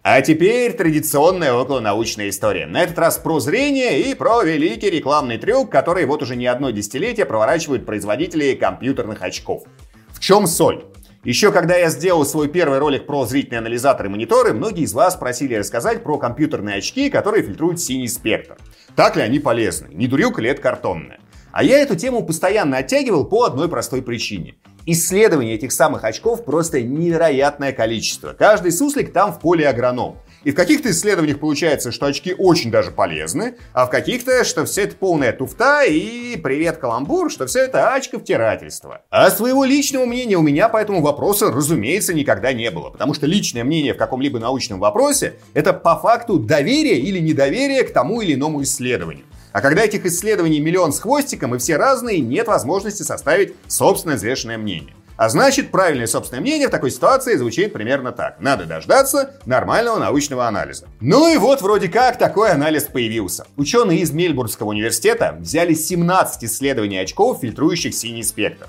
А 0.09 0.21
теперь 0.21 0.71
традиционная 0.71 1.51
околонаучная 1.51 2.29
история. 2.29 2.65
На 2.65 2.83
этот 2.83 2.97
раз 2.97 3.17
про 3.17 3.41
зрение 3.41 3.99
и 3.99 4.15
про 4.15 4.41
великий 4.41 4.89
рекламный 4.89 5.37
трюк, 5.37 5.69
который 5.69 6.05
вот 6.05 6.23
уже 6.23 6.37
не 6.37 6.47
одно 6.47 6.69
десятилетие 6.69 7.25
проворачивают 7.25 7.85
производители 7.85 8.53
компьютерных 8.53 9.21
очков. 9.21 9.63
В 10.07 10.21
чем 10.21 10.47
соль? 10.47 10.85
Еще 11.25 11.51
когда 11.51 11.75
я 11.75 11.89
сделал 11.89 12.25
свой 12.25 12.47
первый 12.47 12.79
ролик 12.79 13.05
про 13.05 13.25
зрительные 13.25 13.59
анализаторы 13.59 14.07
и 14.07 14.11
мониторы, 14.13 14.53
многие 14.53 14.85
из 14.85 14.93
вас 14.93 15.17
просили 15.17 15.55
рассказать 15.55 16.03
про 16.03 16.17
компьютерные 16.17 16.77
очки, 16.77 17.09
которые 17.09 17.43
фильтруют 17.43 17.81
синий 17.81 18.07
спектр. 18.07 18.55
Так 18.95 19.17
ли 19.17 19.23
они 19.23 19.39
полезны? 19.39 19.89
Не 19.91 20.07
дурюка 20.07 20.41
ли 20.41 20.49
это 20.49 20.61
картонная? 20.61 21.19
А 21.51 21.65
я 21.65 21.79
эту 21.79 21.97
тему 21.97 22.25
постоянно 22.25 22.77
оттягивал 22.77 23.25
по 23.25 23.43
одной 23.43 23.67
простой 23.67 24.01
причине. 24.01 24.55
Исследований 24.89 25.51
этих 25.51 25.73
самых 25.73 26.05
очков 26.05 26.45
просто 26.45 26.81
невероятное 26.81 27.73
количество. 27.73 28.31
Каждый 28.31 28.71
суслик 28.71 29.11
там 29.11 29.33
в 29.33 29.39
поле 29.41 29.67
агроном. 29.67 30.15
И 30.45 30.51
в 30.51 30.55
каких-то 30.55 30.91
исследованиях 30.91 31.39
получается, 31.39 31.91
что 31.91 32.05
очки 32.05 32.33
очень 32.33 32.71
даже 32.71 32.91
полезны, 32.91 33.55
а 33.73 33.85
в 33.85 33.89
каких-то, 33.89 34.45
что 34.45 34.63
все 34.63 34.83
это 34.83 34.95
полная 34.95 35.33
туфта 35.33 35.83
и 35.83 36.37
привет 36.37 36.77
каламбур, 36.77 37.29
что 37.29 37.47
все 37.47 37.65
это 37.65 37.93
очковтирательство. 37.93 39.01
А 39.09 39.29
своего 39.29 39.65
личного 39.65 40.05
мнения 40.05 40.37
у 40.37 40.41
меня 40.41 40.69
по 40.69 40.77
этому 40.77 41.01
вопросу, 41.01 41.51
разумеется, 41.51 42.13
никогда 42.13 42.53
не 42.53 42.71
было, 42.71 42.89
потому 42.89 43.13
что 43.13 43.25
личное 43.25 43.65
мнение 43.65 43.93
в 43.93 43.97
каком-либо 43.97 44.39
научном 44.39 44.79
вопросе– 44.79 45.33
это 45.53 45.73
по 45.73 45.97
факту 45.97 46.39
доверие 46.39 46.97
или 46.97 47.19
недоверие 47.19 47.83
к 47.83 47.91
тому 47.91 48.21
или 48.21 48.35
иному 48.35 48.63
исследованию. 48.63 49.25
А 49.57 49.61
когда 49.61 49.83
этих 49.83 50.05
исследований 50.05 50.59
миллион 50.59 50.93
с 50.93 50.99
хвостиком 50.99 51.55
и 51.55 51.57
все 51.57 51.77
разные, 51.77 52.19
нет 52.19 52.45
возможности 52.45 53.01
составить 53.01 53.55
собственное 53.65 54.15
взвешенное 54.15 54.59
мнение. 54.59 54.93
А 55.15 55.29
значит, 55.29 55.71
правильное 55.71 56.05
собственное 56.05 56.41
мнение 56.41 56.67
в 56.67 56.69
такой 56.69 56.91
ситуации 56.91 57.35
звучит 57.37 57.73
примерно 57.73 58.11
так. 58.11 58.39
Надо 58.39 58.65
дождаться 58.65 59.31
нормального 59.47 59.97
научного 59.97 60.47
анализа. 60.47 60.85
Ну 60.99 61.33
и 61.33 61.37
вот 61.37 61.63
вроде 61.63 61.89
как 61.89 62.19
такой 62.19 62.51
анализ 62.51 62.83
появился. 62.83 63.47
Ученые 63.55 64.01
из 64.01 64.11
Мельбургского 64.11 64.67
университета 64.67 65.35
взяли 65.39 65.73
17 65.73 66.43
исследований 66.43 66.99
очков, 66.99 67.39
фильтрующих 67.41 67.95
синий 67.95 68.21
спектр. 68.21 68.67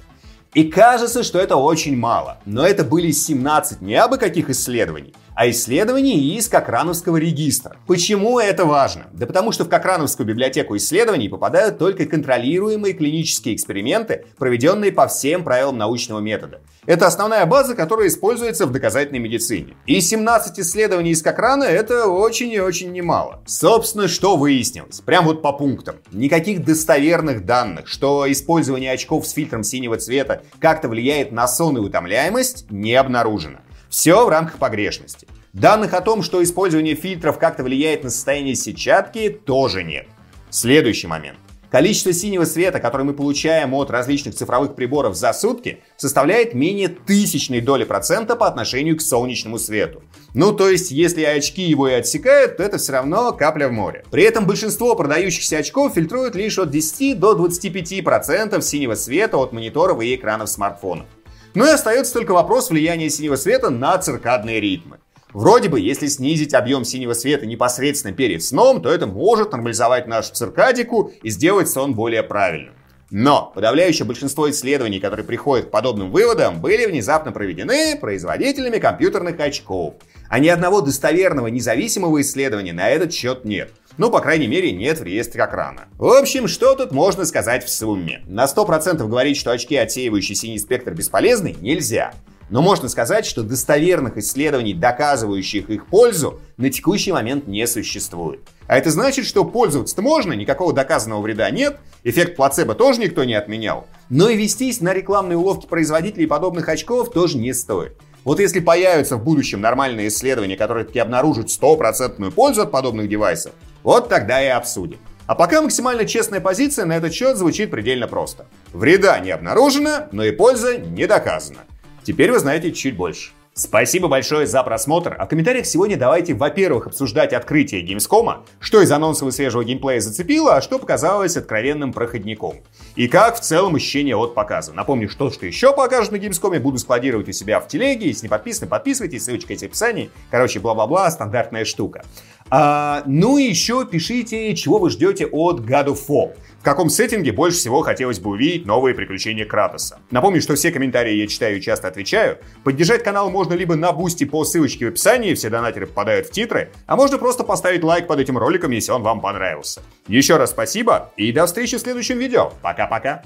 И 0.55 0.65
кажется, 0.65 1.23
что 1.23 1.39
это 1.39 1.57
очень 1.57 1.99
мало. 1.99 2.39
Но 2.47 2.67
это 2.67 2.83
были 2.83 3.11
17 3.11 3.83
не 3.83 3.95
абы 3.97 4.17
каких 4.17 4.49
исследований, 4.49 5.13
а 5.39 5.49
исследований 5.51 6.35
из 6.37 6.49
Кокрановского 6.49 7.17
регистра. 7.17 7.77
Почему 7.87 8.41
это 8.41 8.65
важно? 8.65 9.07
Да 9.13 9.25
потому 9.25 9.53
что 9.53 9.65
в 9.65 9.69
Кокрановскую 9.69 10.27
библиотеку 10.27 10.77
исследований 10.77 11.29
попадают 11.29 11.79
только 11.79 12.07
контролируемые 12.07 12.93
клинические 12.93 13.55
эксперименты, 13.55 14.25
проведенные 14.37 14.91
по 14.91 15.07
всем 15.07 15.45
правилам 15.45 15.79
научного 15.79 16.19
метода. 16.19 16.61
Это 16.87 17.07
основная 17.07 17.47
база, 17.47 17.77
которая 17.77 18.09
используется 18.09 18.67
в 18.67 18.73
доказательной 18.73 19.21
медицине. 19.21 19.77
И 19.87 20.01
17 20.01 20.59
исследований 20.59 21.13
из 21.13 21.23
Кokraна 21.23 21.63
это 21.63 22.09
очень 22.09 22.51
и 22.51 22.59
очень 22.59 22.91
немало. 22.91 23.41
Собственно, 23.47 24.09
что 24.09 24.37
выяснилось? 24.37 25.03
Прям 25.03 25.25
вот 25.25 25.41
по 25.41 25.53
пунктам. 25.53 25.99
Никаких 26.11 26.65
достоверных 26.65 27.47
данных, 27.47 27.87
что 27.87 28.29
использование 28.29 28.91
очков 28.91 29.25
с 29.25 29.35
фильтром 29.35 29.63
синего 29.63 29.99
цвета 29.99 30.43
как-то 30.59 30.89
влияет 30.89 31.31
на 31.31 31.47
сон 31.47 31.77
и 31.77 31.81
утомляемость, 31.81 32.69
не 32.71 32.95
обнаружено. 32.95 33.59
Все 33.89 34.25
в 34.25 34.29
рамках 34.29 34.59
погрешности. 34.59 35.27
Данных 35.53 35.95
о 35.95 36.01
том, 36.01 36.23
что 36.23 36.43
использование 36.43 36.95
фильтров 36.95 37.39
как-то 37.39 37.63
влияет 37.63 38.05
на 38.05 38.11
состояние 38.11 38.55
сетчатки, 38.55 39.31
тоже 39.31 39.83
нет. 39.83 40.07
Следующий 40.51 41.07
момент. 41.07 41.39
Количество 41.71 42.15
синего 42.15 42.45
света, 42.45 42.81
которое 42.81 43.05
мы 43.05 43.13
получаем 43.13 43.75
от 43.75 43.91
различных 43.91 44.35
цифровых 44.35 44.75
приборов 44.75 45.15
за 45.15 45.35
сутки, 45.35 45.83
составляет 45.99 46.55
менее 46.55 46.89
тысячной 46.89 47.61
доли 47.61 47.85
процента 47.85 48.37
по 48.37 48.47
отношению 48.47 48.97
к 48.97 49.03
солнечному 49.03 49.59
свету. 49.59 50.03
Ну, 50.33 50.53
то 50.53 50.71
есть, 50.71 50.91
если 50.91 51.25
очки 51.25 51.63
его 51.63 51.87
и 51.89 51.93
отсекают, 51.93 52.57
то 52.57 52.63
это 52.63 52.79
все 52.79 52.93
равно 52.93 53.33
капля 53.33 53.69
в 53.69 53.73
море. 53.73 54.05
При 54.11 54.23
этом 54.23 54.47
большинство 54.47 54.95
продающихся 54.95 55.59
очков 55.59 55.93
фильтруют 55.95 56.35
лишь 56.35 56.59
от 56.59 56.71
10 56.71 57.19
до 57.21 57.37
25% 57.37 58.03
процентов 58.03 58.65
синего 58.65 58.95
света 58.95 59.37
от 59.37 59.53
мониторов 59.53 60.01
и 60.01 60.15
экранов 60.15 60.49
смартфонов. 60.49 61.07
Ну 61.55 61.67
и 61.67 61.71
остается 61.71 62.13
только 62.13 62.33
вопрос 62.33 62.71
влияния 62.71 63.11
синего 63.11 63.37
света 63.37 63.71
на 63.71 63.97
циркадные 63.99 64.61
ритмы. 64.61 64.99
Вроде 65.33 65.69
бы, 65.69 65.81
если 65.81 66.07
снизить 66.07 66.55
объем 66.55 66.85
синего 66.85 67.13
света 67.13 67.47
непосредственно 67.47 68.15
перед 68.15 68.43
сном, 68.43 68.81
то 68.81 68.91
это 68.91 69.07
может 69.07 69.53
нормализовать 69.53 70.07
нашу 70.07 70.33
циркадику 70.33 71.13
и 71.23 71.31
сделать 71.31 71.69
сон 71.69 71.95
более 71.95 72.23
правильным. 72.23 72.75
Но 73.11 73.51
подавляющее 73.55 74.05
большинство 74.07 74.51
исследований, 74.51 75.01
которые 75.01 75.25
приходят 75.25 75.67
к 75.67 75.71
подобным 75.71 76.11
выводам, 76.11 76.61
были 76.61 76.85
внезапно 76.85 77.33
проведены 77.33 77.97
производителями 77.99 78.79
компьютерных 78.79 79.41
очков. 79.41 79.95
А 80.29 80.39
ни 80.39 80.49
одного 80.49 80.83
достоверного 80.83 81.47
независимого 81.47 82.21
исследования 82.21 82.75
на 82.75 82.89
этот 82.89 83.15
счет 83.15 83.47
нет. 83.47 83.71
Ну, 83.99 84.13
по 84.13 84.21
крайней 84.21 84.47
мере, 84.47 84.71
нет 84.71 85.01
в 85.01 85.03
реестре 85.03 85.45
экрана. 85.45 85.89
В 85.99 86.07
общем, 86.07 86.47
что 86.47 86.77
тут 86.77 86.93
можно 86.93 87.25
сказать 87.25 87.65
в 87.65 87.69
сумме? 87.69 88.23
На 88.29 88.45
100% 88.45 88.97
говорить, 89.09 89.37
что 89.37 89.51
очки, 89.51 89.75
отсеивающие 89.75 90.37
синий 90.37 90.61
спектр, 90.61 90.93
бесполезны, 90.95 91.57
нельзя. 91.61 92.13
Но 92.49 92.63
можно 92.63 92.89
сказать, 92.89 93.27
что 93.27 93.43
достоверных 93.43 94.17
исследований, 94.17 94.73
доказывающих 94.73 95.69
их 95.69 95.87
пользу, 95.87 96.41
на 96.57 96.71
текущий 96.71 97.11
момент 97.11 97.49
не 97.49 97.67
существует. 97.67 98.41
А 98.69 98.79
это 98.79 98.91
значит, 98.91 99.27
что 99.27 99.45
пользоваться-то 99.45 100.01
можно, 100.01 100.33
никакого 100.33 100.73
доказанного 100.73 101.21
вреда 101.21 101.51
нет, 101.51 101.81
эффект 102.05 102.37
плацебо 102.37 102.77
тоже 102.77 103.01
никто 103.01 103.25
не 103.25 103.35
отменял. 103.35 103.89
Но 104.11 104.29
и 104.29 104.37
вестись 104.37 104.81
на 104.81 104.95
рекламные 104.95 105.37
уловки 105.37 105.67
производителей 105.67 106.29
подобных 106.29 106.69
очков 106.69 107.11
тоже 107.11 107.37
не 107.37 107.53
стоит. 107.53 107.97
Вот 108.25 108.41
если 108.41 108.61
появятся 108.61 109.17
в 109.17 109.25
будущем 109.25 109.61
нормальные 109.61 110.09
исследования, 110.09 110.57
которые 110.57 110.85
таки 110.85 110.99
обнаружат 110.99 111.51
стопроцентную 111.51 112.31
пользу 112.31 112.63
от 112.63 112.71
подобных 112.71 113.09
девайсов, 113.09 113.53
вот 113.89 114.11
тогда 114.11 114.45
и 114.45 114.49
обсудим. 114.49 114.99
А 115.27 115.35
пока 115.35 115.63
максимально 115.63 116.05
честная 116.05 116.41
позиция 116.41 116.85
на 116.85 116.95
этот 116.99 117.15
счет 117.15 117.39
звучит 117.39 117.71
предельно 117.71 118.07
просто. 118.07 118.47
Вреда 118.75 119.19
не 119.19 119.31
обнаружено, 119.31 120.09
но 120.13 120.25
и 120.25 120.31
польза 120.31 120.77
не 120.77 121.07
доказана. 121.07 121.61
Теперь 122.03 122.31
вы 122.31 122.39
знаете 122.39 122.71
чуть 122.73 122.99
больше. 122.99 123.31
Спасибо 123.59 124.07
большое 124.07 124.47
за 124.47 124.63
просмотр. 124.63 125.17
А 125.19 125.27
в 125.27 125.29
комментариях 125.29 125.67
сегодня 125.67 125.97
давайте, 125.97 126.33
во-первых, 126.33 126.87
обсуждать 126.87 127.33
открытие 127.33 127.85
Gamescom, 127.85 128.45
что 128.61 128.81
из 128.81 128.93
анонсов 128.93 129.27
и 129.29 129.33
свежего 129.33 129.65
геймплея 129.65 129.99
зацепило, 129.99 130.55
а 130.55 130.61
что 130.61 130.79
показалось 130.79 131.37
откровенным 131.37 131.93
проходником. 131.93 132.59
И 132.95 133.09
как 133.09 133.35
в 133.35 133.41
целом 133.41 133.75
ощущение 133.75 134.17
от 134.17 134.33
показа. 134.33 134.73
Напомню, 134.73 135.09
что, 135.09 135.33
что 135.33 135.45
еще 135.45 135.75
покажут 135.75 136.13
на 136.13 136.17
Gamescom, 136.17 136.57
буду 136.61 136.79
складировать 136.79 137.29
у 137.29 137.33
себя 137.33 137.59
в 137.59 137.67
телеге. 137.67 138.07
Если 138.07 138.27
не 138.27 138.29
подписаны, 138.29 138.69
подписывайтесь, 138.69 139.25
ссылочка 139.25 139.55
есть 139.55 139.65
в 139.65 139.67
описании. 139.67 140.13
Короче, 140.31 140.61
бла-бла-бла, 140.61 141.11
стандартная 141.11 141.65
штука. 141.65 142.05
А, 142.51 143.03
ну 143.07 143.39
и 143.39 143.43
еще 143.43 143.85
пишите, 143.85 144.55
чего 144.55 144.79
вы 144.79 144.91
ждете 144.91 145.27
от 145.27 145.63
God 145.63 145.87
of 145.87 145.99
War. 146.09 146.31
Каком 146.69 146.91
сеттинге 146.91 147.33
больше 147.33 147.57
всего 147.57 147.81
хотелось 147.81 148.21
бы 148.21 148.29
увидеть 148.29 148.67
новые 148.67 148.95
приключения 148.95 149.47
Кратоса? 149.47 150.01
Напомню, 150.11 150.43
что 150.43 150.55
все 150.55 150.71
комментарии 150.71 151.15
я 151.15 151.27
читаю 151.27 151.57
и 151.57 151.63
часто 151.63 151.89
отвечаю. 151.89 152.37
Поддержать 152.63 153.03
канал 153.03 153.31
можно 153.31 153.55
либо 153.55 153.75
на 153.75 153.91
бусте 153.91 154.27
по 154.27 154.45
ссылочке 154.45 154.85
в 154.85 154.89
описании, 154.89 155.33
все 155.33 155.49
донатеры 155.49 155.87
попадают 155.87 156.27
в 156.27 156.31
титры, 156.31 156.71
а 156.85 156.97
можно 156.97 157.17
просто 157.17 157.43
поставить 157.43 157.83
лайк 157.83 158.07
под 158.07 158.21
этим 158.21 158.37
роликом, 158.37 158.71
если 158.73 158.93
он 158.93 159.03
вам 159.03 159.23
понравился. 159.23 159.81
Еще 160.09 160.37
раз 160.37 160.51
спасибо 160.51 161.11
и 161.17 161.33
до 161.33 161.47
встречи 161.47 161.79
в 161.79 161.81
следующем 161.81 162.19
видео. 162.19 162.53
Пока-пока. 162.61 163.23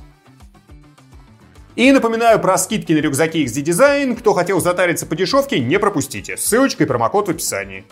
И 1.74 1.90
напоминаю 1.90 2.38
про 2.38 2.57
скидки 2.57 2.92
на 2.92 2.98
рюкзаки 2.98 3.44
XD 3.44 3.64
Design. 3.64 4.16
Кто 4.16 4.35
хотел 4.35 4.61
затариться 4.61 5.05
по 5.05 5.16
дешевке, 5.16 5.59
не 5.59 5.81
пропустите. 5.81 6.37
Ссылочка 6.37 6.85
и 6.85 6.87
промокод 6.87 7.26
в 7.26 7.31
описании. 7.33 7.85